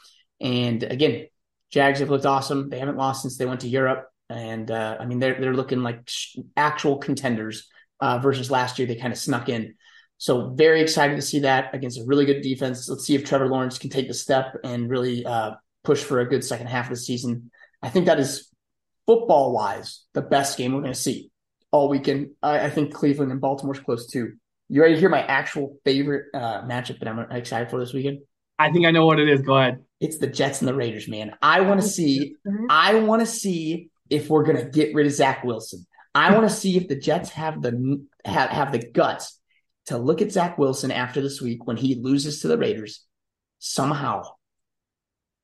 And 0.41 0.83
again, 0.83 1.27
Jags 1.71 1.99
have 1.99 2.09
looked 2.09 2.25
awesome. 2.25 2.69
They 2.69 2.79
haven't 2.79 2.97
lost 2.97 3.21
since 3.21 3.37
they 3.37 3.45
went 3.45 3.61
to 3.61 3.69
Europe. 3.69 4.07
And 4.29 4.69
uh, 4.69 4.97
I 4.99 5.05
mean, 5.05 5.19
they're, 5.19 5.39
they're 5.39 5.53
looking 5.53 5.83
like 5.83 6.09
actual 6.57 6.97
contenders 6.97 7.69
uh, 8.01 8.19
versus 8.19 8.51
last 8.51 8.77
year. 8.77 8.87
They 8.87 8.95
kind 8.95 9.13
of 9.13 9.19
snuck 9.19 9.47
in. 9.47 9.75
So 10.17 10.53
very 10.53 10.81
excited 10.81 11.15
to 11.15 11.21
see 11.21 11.39
that 11.39 11.73
against 11.73 11.99
a 11.99 12.03
really 12.05 12.25
good 12.25 12.41
defense. 12.41 12.89
Let's 12.89 13.05
see 13.05 13.15
if 13.15 13.23
Trevor 13.23 13.47
Lawrence 13.47 13.77
can 13.77 13.89
take 13.89 14.09
the 14.09 14.13
step 14.13 14.57
and 14.65 14.89
really 14.89 15.25
uh, 15.25 15.51
push 15.85 16.03
for 16.03 16.19
a 16.19 16.27
good 16.27 16.43
second 16.43 16.67
half 16.67 16.85
of 16.85 16.89
the 16.89 16.97
season. 16.97 17.51
I 17.81 17.89
think 17.89 18.07
that 18.07 18.19
is 18.19 18.49
football 19.07 19.53
wise 19.53 20.03
the 20.13 20.21
best 20.21 20.57
game 20.57 20.73
we're 20.73 20.81
going 20.81 20.93
to 20.93 20.99
see 20.99 21.31
all 21.71 21.89
weekend. 21.89 22.31
I, 22.43 22.65
I 22.65 22.69
think 22.69 22.93
Cleveland 22.93 23.31
and 23.31 23.41
Baltimore's 23.41 23.79
close 23.79 24.07
too. 24.07 24.33
You 24.69 24.81
ready 24.81 24.95
to 24.95 24.99
hear 24.99 25.09
my 25.09 25.23
actual 25.23 25.77
favorite 25.85 26.25
uh, 26.33 26.61
matchup 26.63 26.99
that 26.99 27.07
I'm 27.07 27.19
excited 27.31 27.69
for 27.69 27.79
this 27.79 27.93
weekend? 27.93 28.19
I 28.59 28.71
think 28.71 28.85
I 28.85 28.91
know 28.91 29.05
what 29.05 29.19
it 29.19 29.29
is. 29.29 29.41
Go 29.41 29.57
ahead. 29.57 29.83
It's 29.99 30.17
the 30.17 30.27
Jets 30.27 30.61
and 30.61 30.67
the 30.67 30.73
Raiders, 30.73 31.07
man. 31.07 31.35
I 31.41 31.61
want 31.61 31.81
to 31.81 31.87
see. 31.87 32.35
I 32.69 32.95
want 32.95 33.21
to 33.21 33.25
see 33.25 33.89
if 34.09 34.29
we're 34.29 34.43
gonna 34.43 34.69
get 34.69 34.93
rid 34.93 35.05
of 35.05 35.13
Zach 35.13 35.43
Wilson. 35.43 35.85
I 36.13 36.33
want 36.33 36.49
to 36.49 36.55
see 36.55 36.75
if 36.75 36.87
the 36.87 36.95
Jets 36.95 37.29
have 37.31 37.61
the 37.61 38.03
have, 38.25 38.49
have 38.49 38.71
the 38.71 38.79
guts 38.79 39.39
to 39.85 39.97
look 39.97 40.21
at 40.21 40.31
Zach 40.31 40.57
Wilson 40.57 40.91
after 40.91 41.21
this 41.21 41.41
week 41.41 41.65
when 41.65 41.77
he 41.77 41.95
loses 41.95 42.41
to 42.41 42.47
the 42.47 42.57
Raiders 42.57 43.05
somehow, 43.59 44.23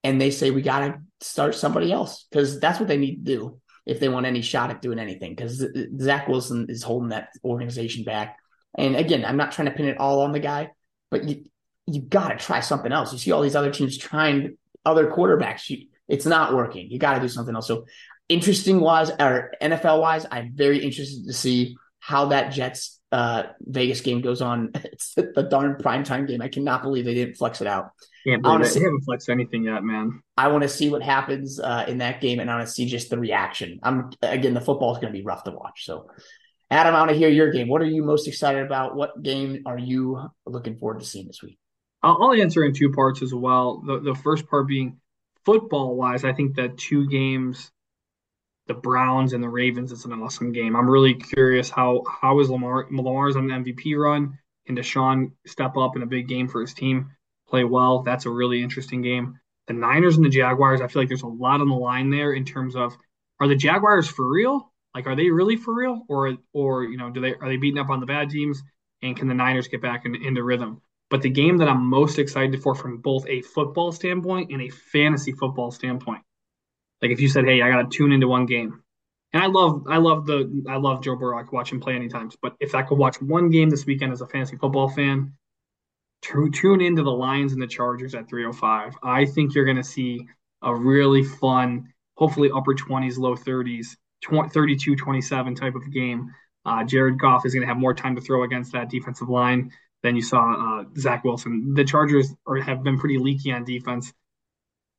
and 0.04 0.20
they 0.20 0.32
say 0.32 0.52
we 0.52 0.62
got 0.62 0.80
to 0.80 1.00
start 1.24 1.56
somebody 1.56 1.92
else 1.92 2.26
because 2.30 2.60
that's 2.60 2.80
what 2.80 2.88
they 2.88 2.98
need 2.98 3.26
to 3.26 3.38
do 3.38 3.60
if 3.86 4.00
they 4.00 4.10
want 4.10 4.26
any 4.26 4.42
shot 4.42 4.70
at 4.70 4.82
doing 4.82 5.00
anything. 5.00 5.36
Because 5.36 5.66
Zach 6.00 6.28
Wilson 6.28 6.68
is 6.70 6.84
holding 6.84 7.10
that 7.10 7.30
organization 7.44 8.04
back. 8.04 8.38
And 8.76 8.96
again, 8.96 9.26
I'm 9.26 9.38
not 9.38 9.52
trying 9.52 9.68
to 9.68 9.74
pin 9.74 9.88
it 9.88 10.00
all 10.00 10.22
on 10.22 10.32
the 10.32 10.40
guy, 10.40 10.72
but 11.12 11.24
you 11.26 11.46
you 11.86 12.02
got 12.02 12.30
to 12.30 12.38
try 12.38 12.62
something 12.62 12.92
else. 12.92 13.12
You 13.12 13.20
see 13.20 13.32
all 13.32 13.42
these 13.42 13.58
other 13.58 13.72
teams 13.72 13.98
trying 13.98 14.58
other 14.86 15.12
quarterbacks. 15.12 15.70
You, 15.70 15.88
it's 16.08 16.26
not 16.26 16.54
working. 16.54 16.90
You 16.90 16.98
got 16.98 17.16
to 17.16 17.20
do 17.20 17.28
something 17.28 17.54
else. 17.54 17.68
So 17.68 17.86
interesting 18.30 18.80
wise 18.80 19.10
or 19.12 19.54
NFL 19.62 20.00
wise, 20.00 20.26
I'm 20.32 20.52
very 20.54 20.80
interested 20.80 21.26
to 21.28 21.34
see 21.34 21.76
how 22.00 22.28
that 22.28 22.52
Jets 22.52 23.00
uh, 23.14 23.44
Vegas 23.62 24.02
game 24.02 24.22
goes 24.22 24.42
on. 24.42 24.72
It's 24.84 25.14
the 25.14 25.48
darn 25.50 25.76
primetime 25.76 26.28
game. 26.28 26.42
I 26.42 26.48
cannot 26.48 26.84
believe 26.84 27.06
they 27.06 27.14
didn't 27.14 27.36
flex 27.36 27.62
it 27.62 27.68
out. 27.68 27.92
Can't 28.26 28.42
believe 28.42 28.62
I 28.62 28.64
see, 28.66 28.80
they 28.80 28.86
haven't 28.86 29.02
flexed 29.02 29.30
anything 29.30 29.64
yet, 29.64 29.84
man. 29.84 30.22
I 30.38 30.48
want 30.50 30.64
to 30.64 30.70
see 30.70 30.90
what 30.90 31.02
happens 31.02 31.60
uh, 31.60 31.86
in 31.88 32.00
that 32.00 32.22
game, 32.22 32.40
and 32.40 32.50
I 32.50 32.56
want 32.56 32.68
to 32.68 32.74
see 32.74 32.86
just 32.86 33.10
the 33.10 33.18
reaction. 33.18 33.80
I'm 33.84 34.12
again, 34.22 34.54
the 34.54 34.62
football 34.62 34.94
is 34.94 35.00
going 35.00 35.14
to 35.14 35.18
be 35.18 35.24
rough 35.24 35.44
to 35.46 35.52
watch. 35.52 35.86
So 35.86 36.10
Adam, 36.72 36.96
I 36.96 37.00
want 37.00 37.12
to 37.12 37.18
hear 37.18 37.30
your 37.30 37.52
game. 37.52 37.68
What 37.68 37.82
are 37.82 37.86
you 37.86 38.04
most 38.04 38.28
excited 38.28 38.66
about? 38.66 38.96
What 38.96 39.22
game 39.22 39.64
are 39.66 39.78
you 39.78 40.30
looking 40.46 40.78
forward 40.78 41.00
to 41.02 41.06
seeing 41.06 41.28
this 41.28 41.44
week? 41.44 41.60
I'll, 42.02 42.34
answer 42.34 42.64
in 42.64 42.74
two 42.74 42.92
parts 42.92 43.22
as 43.22 43.34
well. 43.34 43.82
The, 43.86 44.00
the 44.00 44.16
first 44.16 44.48
part 44.48 44.68
being 44.68 44.98
football 45.46 45.96
wise, 45.96 46.24
I 46.24 46.34
think 46.34 46.56
that 46.56 46.78
two 46.78 47.08
games, 47.08 47.72
the 48.68 48.74
Browns 48.74 49.34
and 49.34 49.44
the 49.44 49.50
Ravens. 49.50 49.92
It's 49.92 50.06
an 50.06 50.14
awesome 50.14 50.52
game. 50.52 50.76
I'm 50.76 50.90
really 50.90 51.16
curious 51.16 51.70
how 51.70 52.04
how 52.22 52.40
is 52.40 52.50
Lamar 52.50 52.88
Lamar's 52.92 53.36
on 53.36 53.48
the 53.48 53.54
MVP 53.54 53.98
run 53.98 54.38
and 54.68 54.78
Deshaun 54.78 55.32
step 55.46 55.76
up 55.78 55.96
in 55.96 56.02
a 56.02 56.08
big 56.08 56.28
game 56.28 56.48
for 56.48 56.62
his 56.62 56.74
team, 56.74 57.12
play 57.48 57.64
well. 57.64 58.04
That's 58.04 58.26
a 58.26 58.30
really 58.30 58.64
interesting 58.64 59.02
game. 59.02 59.40
The 59.68 59.74
Niners 59.74 60.18
and 60.18 60.26
the 60.26 60.30
Jaguars, 60.30 60.82
I 60.82 60.88
feel 60.88 61.02
like 61.02 61.10
there's 61.10 61.24
a 61.24 61.28
lot 61.28 61.62
on 61.62 61.70
the 61.70 61.76
line 61.76 62.10
there 62.10 62.34
in 62.34 62.46
terms 62.46 62.76
of 62.76 62.94
are 63.40 63.48
the 63.48 63.56
Jaguars 63.56 64.08
for 64.08 64.30
real 64.30 64.74
like, 64.94 65.08
are 65.08 65.16
they 65.16 65.30
really 65.30 65.58
for 65.58 65.74
real, 65.74 66.04
or 66.08 66.38
or 66.54 66.84
you 66.84 66.98
know, 66.98 67.10
do 67.10 67.20
they 67.20 67.34
are 67.36 67.48
they 67.48 67.58
beating 67.58 67.80
up 67.80 67.90
on 67.90 68.00
the 68.00 68.06
bad 68.06 68.30
teams, 68.30 68.62
and 69.02 69.18
can 69.18 69.28
the 69.28 69.34
Niners 69.34 69.68
get 69.68 69.82
back 69.82 70.06
in, 70.06 70.16
into 70.16 70.44
rhythm? 70.44 70.82
But 71.10 71.22
the 71.22 71.30
game 71.30 71.58
that 71.58 71.68
I'm 71.68 71.86
most 71.86 72.20
excited 72.20 72.62
for 72.62 72.76
from 72.76 72.98
both 72.98 73.28
a 73.28 73.42
football 73.42 73.92
standpoint 73.92 74.52
and 74.52 74.62
a 74.62 74.70
fantasy 74.70 75.32
football 75.32 75.72
standpoint, 75.72 76.22
like 77.02 77.12
if 77.12 77.20
you 77.20 77.28
said, 77.28 77.46
"Hey, 77.46 77.62
I 77.62 77.70
got 77.70 77.90
to 77.90 77.98
tune 77.98 78.12
into 78.12 78.28
one 78.28 78.46
game," 78.46 78.82
and 79.34 79.44
I 79.44 79.48
love, 79.48 79.84
I 79.90 79.98
love 79.98 80.26
the, 80.26 80.64
I 80.70 80.78
love 80.78 81.04
Joe 81.04 81.16
Burrow. 81.16 81.40
I 81.40 81.44
could 81.44 81.54
watch 81.54 81.72
him 81.72 81.80
play 81.80 81.96
anytime. 81.96 82.32
But 82.42 82.56
if 82.60 82.76
I 82.76 82.84
could 82.84 82.98
watch 82.98 83.22
one 83.22 83.50
game 83.50 83.70
this 83.70 83.86
weekend 83.86 84.12
as 84.14 84.22
a 84.22 84.28
fantasy 84.28 84.58
football 84.58 84.90
fan, 84.90 85.34
to 86.24 86.50
tune 86.50 86.82
into 86.82 87.04
the 87.04 87.12
Lions 87.12 87.54
and 87.54 87.62
the 87.62 87.68
Chargers 87.68 88.16
at 88.16 88.30
305. 88.30 88.96
I 89.04 89.26
think 89.26 89.54
you're 89.54 89.66
going 89.66 89.78
to 89.78 89.84
see 89.84 90.26
a 90.62 90.74
really 90.74 91.24
fun, 91.24 91.94
hopefully 92.16 92.50
upper 92.56 92.74
20s, 92.74 93.18
low 93.18 93.36
30s, 93.36 93.98
32 94.24 94.96
27 94.96 95.56
type 95.56 95.76
of 95.76 95.92
game. 95.92 96.32
Uh, 96.66 96.84
Jared 96.86 97.20
Goff 97.20 97.46
is 97.46 97.54
going 97.54 97.62
to 97.62 97.68
have 97.68 97.78
more 97.78 97.94
time 97.94 98.16
to 98.16 98.22
throw 98.22 98.44
against 98.44 98.72
that 98.72 98.90
defensive 98.90 99.28
line 99.28 99.72
than 100.02 100.16
you 100.16 100.22
saw 100.22 100.80
uh, 100.80 100.86
Zach 100.98 101.26
Wilson. 101.26 101.74
The 101.74 101.84
Chargers 101.84 102.34
are, 102.48 102.56
have 102.56 102.84
been 102.84 102.98
pretty 102.98 103.18
leaky 103.18 103.52
on 103.52 103.66
defense. 103.66 104.14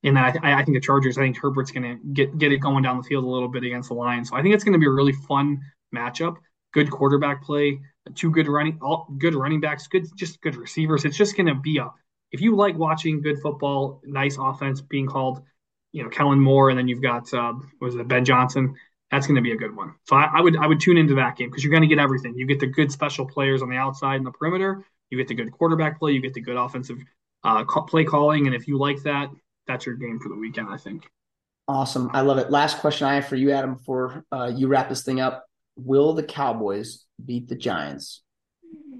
And 0.03 0.19
I, 0.19 0.33
I, 0.43 0.63
think 0.63 0.75
the 0.75 0.81
Chargers, 0.81 1.17
I 1.17 1.21
think 1.21 1.37
Herbert's 1.37 1.71
going 1.71 1.83
to 1.83 2.13
get 2.13 2.37
get 2.37 2.51
it 2.51 2.57
going 2.57 2.83
down 2.83 2.97
the 2.97 3.03
field 3.03 3.23
a 3.23 3.27
little 3.27 3.47
bit 3.47 3.63
against 3.63 3.89
the 3.89 3.95
Lions. 3.95 4.29
So 4.29 4.35
I 4.35 4.41
think 4.41 4.53
it's 4.53 4.63
going 4.63 4.73
to 4.73 4.79
be 4.79 4.85
a 4.85 4.91
really 4.91 5.13
fun 5.13 5.61
matchup. 5.93 6.35
Good 6.73 6.91
quarterback 6.91 7.43
play, 7.43 7.79
two 8.13 8.29
good 8.29 8.47
running, 8.47 8.77
all 8.81 9.07
good 9.17 9.33
running 9.33 9.61
backs, 9.61 9.87
good 9.87 10.05
just 10.15 10.41
good 10.41 10.55
receivers. 10.55 11.05
It's 11.05 11.17
just 11.17 11.35
going 11.35 11.47
to 11.47 11.55
be 11.55 11.77
a. 11.77 11.89
If 12.31 12.41
you 12.41 12.55
like 12.55 12.77
watching 12.77 13.21
good 13.21 13.39
football, 13.41 14.01
nice 14.03 14.37
offense 14.39 14.81
being 14.81 15.07
called, 15.07 15.41
you 15.91 16.03
know, 16.03 16.09
Kellen 16.09 16.39
Moore, 16.39 16.69
and 16.69 16.77
then 16.77 16.87
you've 16.87 17.01
got 17.01 17.33
uh, 17.33 17.53
was 17.79 17.95
it 17.95 18.07
Ben 18.07 18.25
Johnson 18.25 18.75
that's 19.11 19.27
going 19.27 19.35
to 19.35 19.41
be 19.41 19.51
a 19.51 19.55
good 19.55 19.75
one. 19.75 19.93
So 20.05 20.15
I, 20.15 20.29
I, 20.35 20.41
would 20.41 20.57
I 20.57 20.67
would 20.67 20.79
tune 20.79 20.97
into 20.97 21.15
that 21.15 21.37
game 21.37 21.49
because 21.49 21.63
you're 21.63 21.71
going 21.71 21.83
to 21.83 21.87
get 21.87 21.99
everything. 21.99 22.35
You 22.35 22.45
get 22.45 22.59
the 22.59 22.67
good 22.67 22.91
special 22.91 23.25
players 23.25 23.61
on 23.61 23.69
the 23.69 23.77
outside 23.77 24.15
and 24.15 24.25
the 24.25 24.31
perimeter. 24.31 24.83
You 25.09 25.17
get 25.17 25.27
the 25.27 25.35
good 25.35 25.51
quarterback 25.51 25.99
play. 25.99 26.11
You 26.11 26.21
get 26.21 26.33
the 26.33 26.41
good 26.41 26.57
offensive 26.57 26.99
uh, 27.43 27.63
play 27.63 28.03
calling. 28.03 28.47
And 28.47 28.55
if 28.55 28.67
you 28.67 28.77
like 28.77 29.03
that, 29.03 29.29
that's 29.67 29.85
your 29.85 29.95
game 29.95 30.19
for 30.19 30.29
the 30.29 30.35
weekend. 30.35 30.69
I 30.69 30.77
think. 30.77 31.07
Awesome, 31.67 32.11
I 32.13 32.21
love 32.21 32.37
it. 32.37 32.51
Last 32.51 32.79
question 32.79 33.07
I 33.07 33.15
have 33.15 33.27
for 33.27 33.35
you, 33.35 33.51
Adam, 33.51 33.75
before 33.75 34.23
uh, 34.31 34.51
you 34.53 34.67
wrap 34.67 34.89
this 34.89 35.03
thing 35.03 35.19
up: 35.19 35.45
Will 35.75 36.13
the 36.13 36.23
Cowboys 36.23 37.05
beat 37.23 37.47
the 37.47 37.55
Giants 37.55 38.21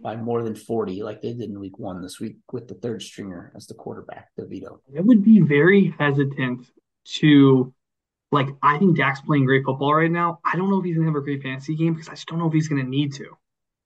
by 0.02 0.16
more 0.16 0.44
than 0.44 0.56
forty, 0.56 1.04
like 1.04 1.22
they 1.22 1.34
did 1.34 1.50
in 1.50 1.60
Week 1.60 1.78
One 1.78 2.02
this 2.02 2.20
week 2.20 2.38
with 2.52 2.68
the 2.68 2.76
third 2.76 3.02
stringer 3.02 3.52
as 3.56 3.68
the 3.68 3.76
quarterback, 3.76 4.30
DeVito? 4.40 4.80
I 4.98 5.02
would 5.02 5.24
be 5.24 5.42
very 5.42 5.94
hesitant 6.00 6.66
to 7.20 7.74
like 8.32 8.48
I 8.62 8.78
think 8.78 8.98
Dak's 8.98 9.22
playing 9.22 9.46
great 9.46 9.64
football 9.64 9.94
right 9.94 10.12
now. 10.12 10.40
I 10.44 10.56
don't 10.56 10.70
know 10.70 10.80
if 10.80 10.86
he's 10.86 10.96
gonna 10.96 11.08
have 11.08 11.16
a 11.16 11.22
great 11.22 11.44
fantasy 11.44 11.76
game 11.76 11.94
because 11.94 12.10
I 12.10 12.14
just 12.14 12.28
don't 12.28 12.40
know 12.40 12.48
if 12.48 12.54
he's 12.54 12.68
gonna 12.68 12.84
need 12.84 13.14
to. 13.14 13.38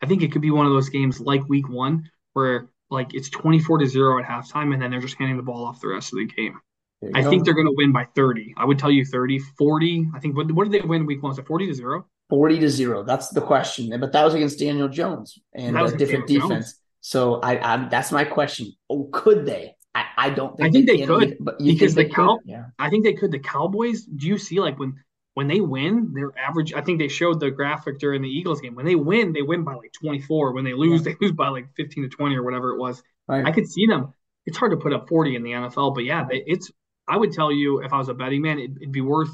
I 0.01 0.07
think 0.07 0.23
it 0.23 0.31
could 0.31 0.41
be 0.41 0.51
one 0.51 0.65
of 0.65 0.71
those 0.71 0.89
games 0.89 1.19
like 1.19 1.47
week 1.47 1.69
one 1.69 2.09
where 2.33 2.69
like 2.89 3.13
it's 3.13 3.29
24 3.29 3.79
to 3.79 3.85
0 3.85 4.19
at 4.19 4.25
halftime 4.25 4.73
and 4.73 4.81
then 4.81 4.91
they're 4.91 5.01
just 5.01 5.17
handing 5.17 5.37
the 5.37 5.43
ball 5.43 5.65
off 5.65 5.81
the 5.81 5.89
rest 5.89 6.13
of 6.13 6.19
the 6.19 6.25
game. 6.25 6.59
I 7.15 7.21
go. 7.21 7.29
think 7.29 7.45
they're 7.45 7.53
going 7.53 7.67
to 7.67 7.75
win 7.75 7.91
by 7.91 8.05
30. 8.15 8.53
I 8.57 8.65
would 8.65 8.77
tell 8.77 8.91
you 8.91 9.05
30, 9.05 9.39
40. 9.39 10.09
I 10.13 10.19
think 10.19 10.35
what, 10.35 10.51
what 10.51 10.69
did 10.69 10.81
they 10.81 10.85
win 10.85 11.05
week 11.05 11.23
one? 11.23 11.29
Was 11.29 11.39
it 11.39 11.47
40 11.47 11.67
to 11.67 11.73
0? 11.73 12.05
40 12.29 12.59
to 12.59 12.69
0. 12.69 13.03
That's 13.03 13.29
the 13.29 13.41
question. 13.41 13.97
But 13.99 14.11
that 14.11 14.23
was 14.23 14.33
against 14.33 14.59
Daniel 14.59 14.87
Jones 14.87 15.39
and 15.53 15.75
that 15.75 15.93
a 15.93 15.97
different 15.97 16.27
Daniel 16.27 16.47
defense. 16.47 16.65
Jones. 16.65 16.79
So 17.01 17.35
I, 17.41 17.73
I 17.73 17.89
that's 17.89 18.11
my 18.11 18.23
question. 18.25 18.73
Oh, 18.89 19.09
could 19.11 19.45
they? 19.45 19.75
I, 19.95 20.05
I 20.17 20.29
don't 20.29 20.55
think 20.55 20.69
I 20.69 20.71
think 20.71 20.87
they, 20.87 20.97
they 20.97 21.05
could, 21.05 21.37
but 21.39 21.59
because 21.59 21.95
the 21.95 22.05
cow. 22.05 22.39
Yeah. 22.45 22.65
I 22.77 22.89
think 22.89 23.03
they 23.03 23.13
could. 23.13 23.31
The 23.31 23.39
Cowboys. 23.39 24.03
Do 24.03 24.27
you 24.27 24.37
see 24.37 24.59
like 24.59 24.77
when 24.77 24.95
when 25.33 25.47
they 25.47 25.61
win, 25.61 26.11
their 26.13 26.31
average? 26.37 26.73
I 26.73 26.81
think 26.81 26.99
they 26.99 27.07
showed 27.07 27.39
the 27.39 27.49
graphic 27.49 27.99
during 27.99 28.21
the 28.21 28.29
Eagles 28.29 28.61
game. 28.61 28.75
When 28.75 28.85
they 28.85 28.95
win, 28.95 29.33
they 29.33 29.41
win 29.41 29.63
by 29.63 29.73
like 29.73 29.91
twenty 29.93 30.19
four. 30.19 30.53
When 30.53 30.63
they 30.63 30.73
lose, 30.73 31.01
yeah. 31.01 31.13
they 31.13 31.25
lose 31.25 31.31
by 31.31 31.47
like 31.47 31.67
fifteen 31.75 32.03
to 32.03 32.09
twenty 32.09 32.35
or 32.35 32.43
whatever 32.43 32.71
it 32.71 32.79
was. 32.79 33.01
Right. 33.27 33.45
I 33.45 33.51
could 33.51 33.67
see 33.67 33.87
them. 33.87 34.13
It's 34.45 34.57
hard 34.57 34.71
to 34.71 34.77
put 34.77 34.93
up 34.93 35.09
forty 35.09 35.35
in 35.35 35.43
the 35.43 35.51
NFL, 35.51 35.95
but 35.95 36.03
yeah, 36.03 36.25
they, 36.29 36.43
it's. 36.45 36.71
I 37.09 37.17
would 37.17 37.33
tell 37.33 37.51
you 37.51 37.81
if 37.81 37.91
I 37.91 37.97
was 37.97 38.09
a 38.09 38.13
betting 38.13 38.41
man, 38.41 38.59
it, 38.59 38.71
would 38.79 38.91
be 38.91 39.01
worth. 39.01 39.31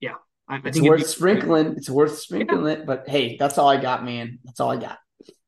Yeah, 0.00 0.14
I, 0.48 0.56
I 0.56 0.70
think 0.70 0.86
worth 0.86 1.06
sprinkling. 1.06 1.74
It's 1.76 1.90
worth 1.90 2.18
sprinkling 2.18 2.66
yeah. 2.66 2.72
it. 2.72 2.86
But 2.86 3.08
hey, 3.08 3.36
that's 3.36 3.58
all 3.58 3.68
I 3.68 3.80
got, 3.80 4.04
man. 4.04 4.38
That's 4.44 4.60
all 4.60 4.70
I 4.70 4.76
got. 4.76 4.98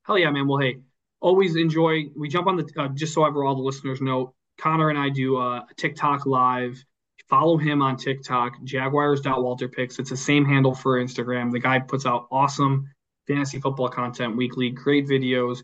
Hell 0.05 0.19
yeah, 0.19 0.31
man. 0.31 0.49
Well, 0.49 0.59
hey 0.59 0.79
always 1.23 1.57
enjoy. 1.57 2.07
We 2.17 2.29
jump 2.29 2.49
on 2.49 2.57
the 2.57 2.69
uh, 2.77 2.89
just 2.89 3.15
so 3.15 3.25
ever 3.25 3.45
all 3.45 3.55
the 3.55 3.63
listeners 3.63 4.03
know. 4.03 4.35
Connor 4.59 4.91
and 4.91 4.99
I 4.99 5.09
do 5.09 5.39
uh, 5.39 5.61
a 5.71 5.75
TikTok 5.77 6.27
live. 6.27 6.85
Follow 7.29 7.57
him 7.57 7.81
on 7.81 7.97
TikTok, 7.97 8.63
Jaguars.WalterPicks. 8.65 9.99
It's 9.99 10.11
the 10.11 10.17
same 10.17 10.45
handle 10.45 10.75
for 10.75 11.03
Instagram. 11.03 11.51
The 11.51 11.61
guy 11.61 11.79
puts 11.79 12.05
out 12.05 12.27
awesome 12.31 12.91
fantasy 13.27 13.59
football 13.59 13.89
content 13.89 14.37
weekly, 14.37 14.69
great 14.69 15.07
videos, 15.07 15.63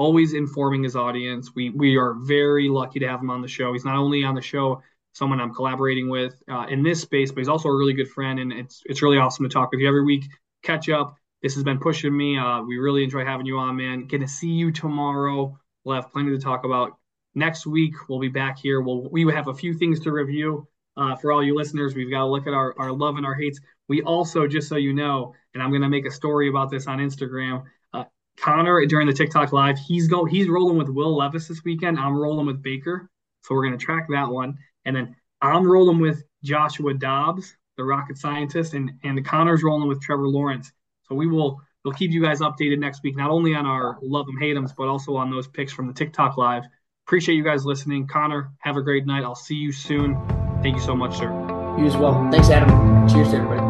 always 0.00 0.32
informing 0.32 0.82
his 0.82 0.96
audience. 0.96 1.54
We 1.54 1.70
we 1.70 1.96
are 1.96 2.14
very 2.14 2.68
lucky 2.68 2.98
to 3.00 3.08
have 3.08 3.20
him 3.20 3.30
on 3.30 3.42
the 3.42 3.48
show. 3.48 3.72
He's 3.72 3.84
not 3.84 3.96
only 3.96 4.24
on 4.24 4.34
the 4.34 4.42
show, 4.42 4.82
someone 5.12 5.40
I'm 5.40 5.54
collaborating 5.54 6.08
with 6.08 6.34
uh, 6.50 6.66
in 6.68 6.82
this 6.82 7.00
space, 7.00 7.30
but 7.30 7.38
he's 7.38 7.48
also 7.48 7.68
a 7.68 7.76
really 7.76 7.94
good 7.94 8.08
friend, 8.08 8.40
and 8.40 8.52
it's 8.52 8.82
it's 8.86 9.02
really 9.02 9.18
awesome 9.18 9.44
to 9.48 9.52
talk 9.52 9.70
with 9.70 9.80
you 9.80 9.88
every 9.88 10.04
week. 10.04 10.24
Catch 10.62 10.88
up 10.88 11.16
this 11.42 11.54
has 11.54 11.64
been 11.64 11.78
pushing 11.78 12.16
me. 12.16 12.38
Uh, 12.38 12.62
we 12.62 12.78
really 12.78 13.02
enjoy 13.02 13.24
having 13.24 13.46
you 13.46 13.58
on, 13.58 13.76
man. 13.76 14.06
To 14.08 14.28
see 14.28 14.50
you 14.50 14.70
tomorrow. 14.70 15.58
We'll 15.84 15.96
have 15.96 16.12
plenty 16.12 16.30
to 16.30 16.38
talk 16.38 16.64
about. 16.64 16.98
Next 17.34 17.66
week, 17.66 17.94
we'll 18.08 18.20
be 18.20 18.28
back 18.28 18.58
here. 18.58 18.80
We'll, 18.80 19.08
we 19.10 19.24
have 19.32 19.48
a 19.48 19.54
few 19.54 19.72
things 19.72 20.00
to 20.00 20.12
review 20.12 20.66
uh, 20.96 21.16
for 21.16 21.32
all 21.32 21.42
you 21.42 21.54
listeners. 21.54 21.94
We've 21.94 22.10
got 22.10 22.20
to 22.20 22.26
look 22.26 22.46
at 22.46 22.52
our, 22.52 22.74
our 22.78 22.92
love 22.92 23.16
and 23.16 23.24
our 23.24 23.34
hates. 23.34 23.60
We 23.88 24.02
also, 24.02 24.46
just 24.46 24.68
so 24.68 24.76
you 24.76 24.92
know, 24.92 25.34
and 25.54 25.62
I'm 25.62 25.72
to 25.72 25.88
make 25.88 26.06
a 26.06 26.10
story 26.10 26.48
about 26.48 26.70
this 26.70 26.86
on 26.86 26.98
Instagram. 26.98 27.64
Connor 28.38 28.84
during 28.86 29.06
the 29.06 29.12
TikTok 29.12 29.52
live, 29.52 29.78
he's 29.78 30.08
go 30.08 30.24
he's 30.24 30.48
rolling 30.48 30.78
with 30.78 30.88
Will 30.88 31.16
Levis 31.16 31.48
this 31.48 31.64
weekend. 31.64 31.98
I'm 31.98 32.16
rolling 32.16 32.46
with 32.46 32.62
Baker, 32.62 33.10
so 33.42 33.54
we're 33.54 33.62
to 33.78 33.84
track 33.84 34.06
that 34.10 34.28
one. 34.28 34.58
And 34.84 34.96
then 34.96 35.16
I'm 35.42 35.66
rolling 35.66 36.00
with 36.00 36.22
Joshua 36.42 36.94
Dobbs, 36.94 37.54
the 37.76 37.84
rocket 37.84 38.18
scientist, 38.18 38.74
and 38.74 38.92
and 39.04 39.16
Connor's 39.24 39.62
rolling 39.62 39.88
with 39.88 40.00
Trevor 40.00 40.28
Lawrence. 40.28 40.72
So 41.08 41.14
we 41.14 41.26
will 41.26 41.60
we'll 41.84 41.94
keep 41.94 42.10
you 42.10 42.22
guys 42.22 42.40
updated 42.40 42.78
next 42.78 43.02
week, 43.02 43.16
not 43.16 43.30
only 43.30 43.54
on 43.54 43.66
our 43.66 43.98
love 44.02 44.26
them 44.26 44.38
hate 44.38 44.54
them, 44.54 44.68
but 44.76 44.88
also 44.88 45.16
on 45.16 45.30
those 45.30 45.48
picks 45.48 45.72
from 45.72 45.86
the 45.86 45.92
TikTok 45.92 46.36
live. 46.36 46.64
Appreciate 47.06 47.34
you 47.34 47.44
guys 47.44 47.64
listening. 47.64 48.06
Connor, 48.06 48.52
have 48.60 48.76
a 48.76 48.82
great 48.82 49.06
night. 49.06 49.24
I'll 49.24 49.34
see 49.34 49.56
you 49.56 49.72
soon. 49.72 50.16
Thank 50.62 50.76
you 50.76 50.82
so 50.82 50.94
much, 50.94 51.18
sir. 51.18 51.30
You 51.78 51.86
as 51.86 51.96
well. 51.96 52.28
Thanks, 52.30 52.50
Adam. 52.50 53.08
Cheers 53.08 53.30
to 53.30 53.36
everybody. 53.36 53.69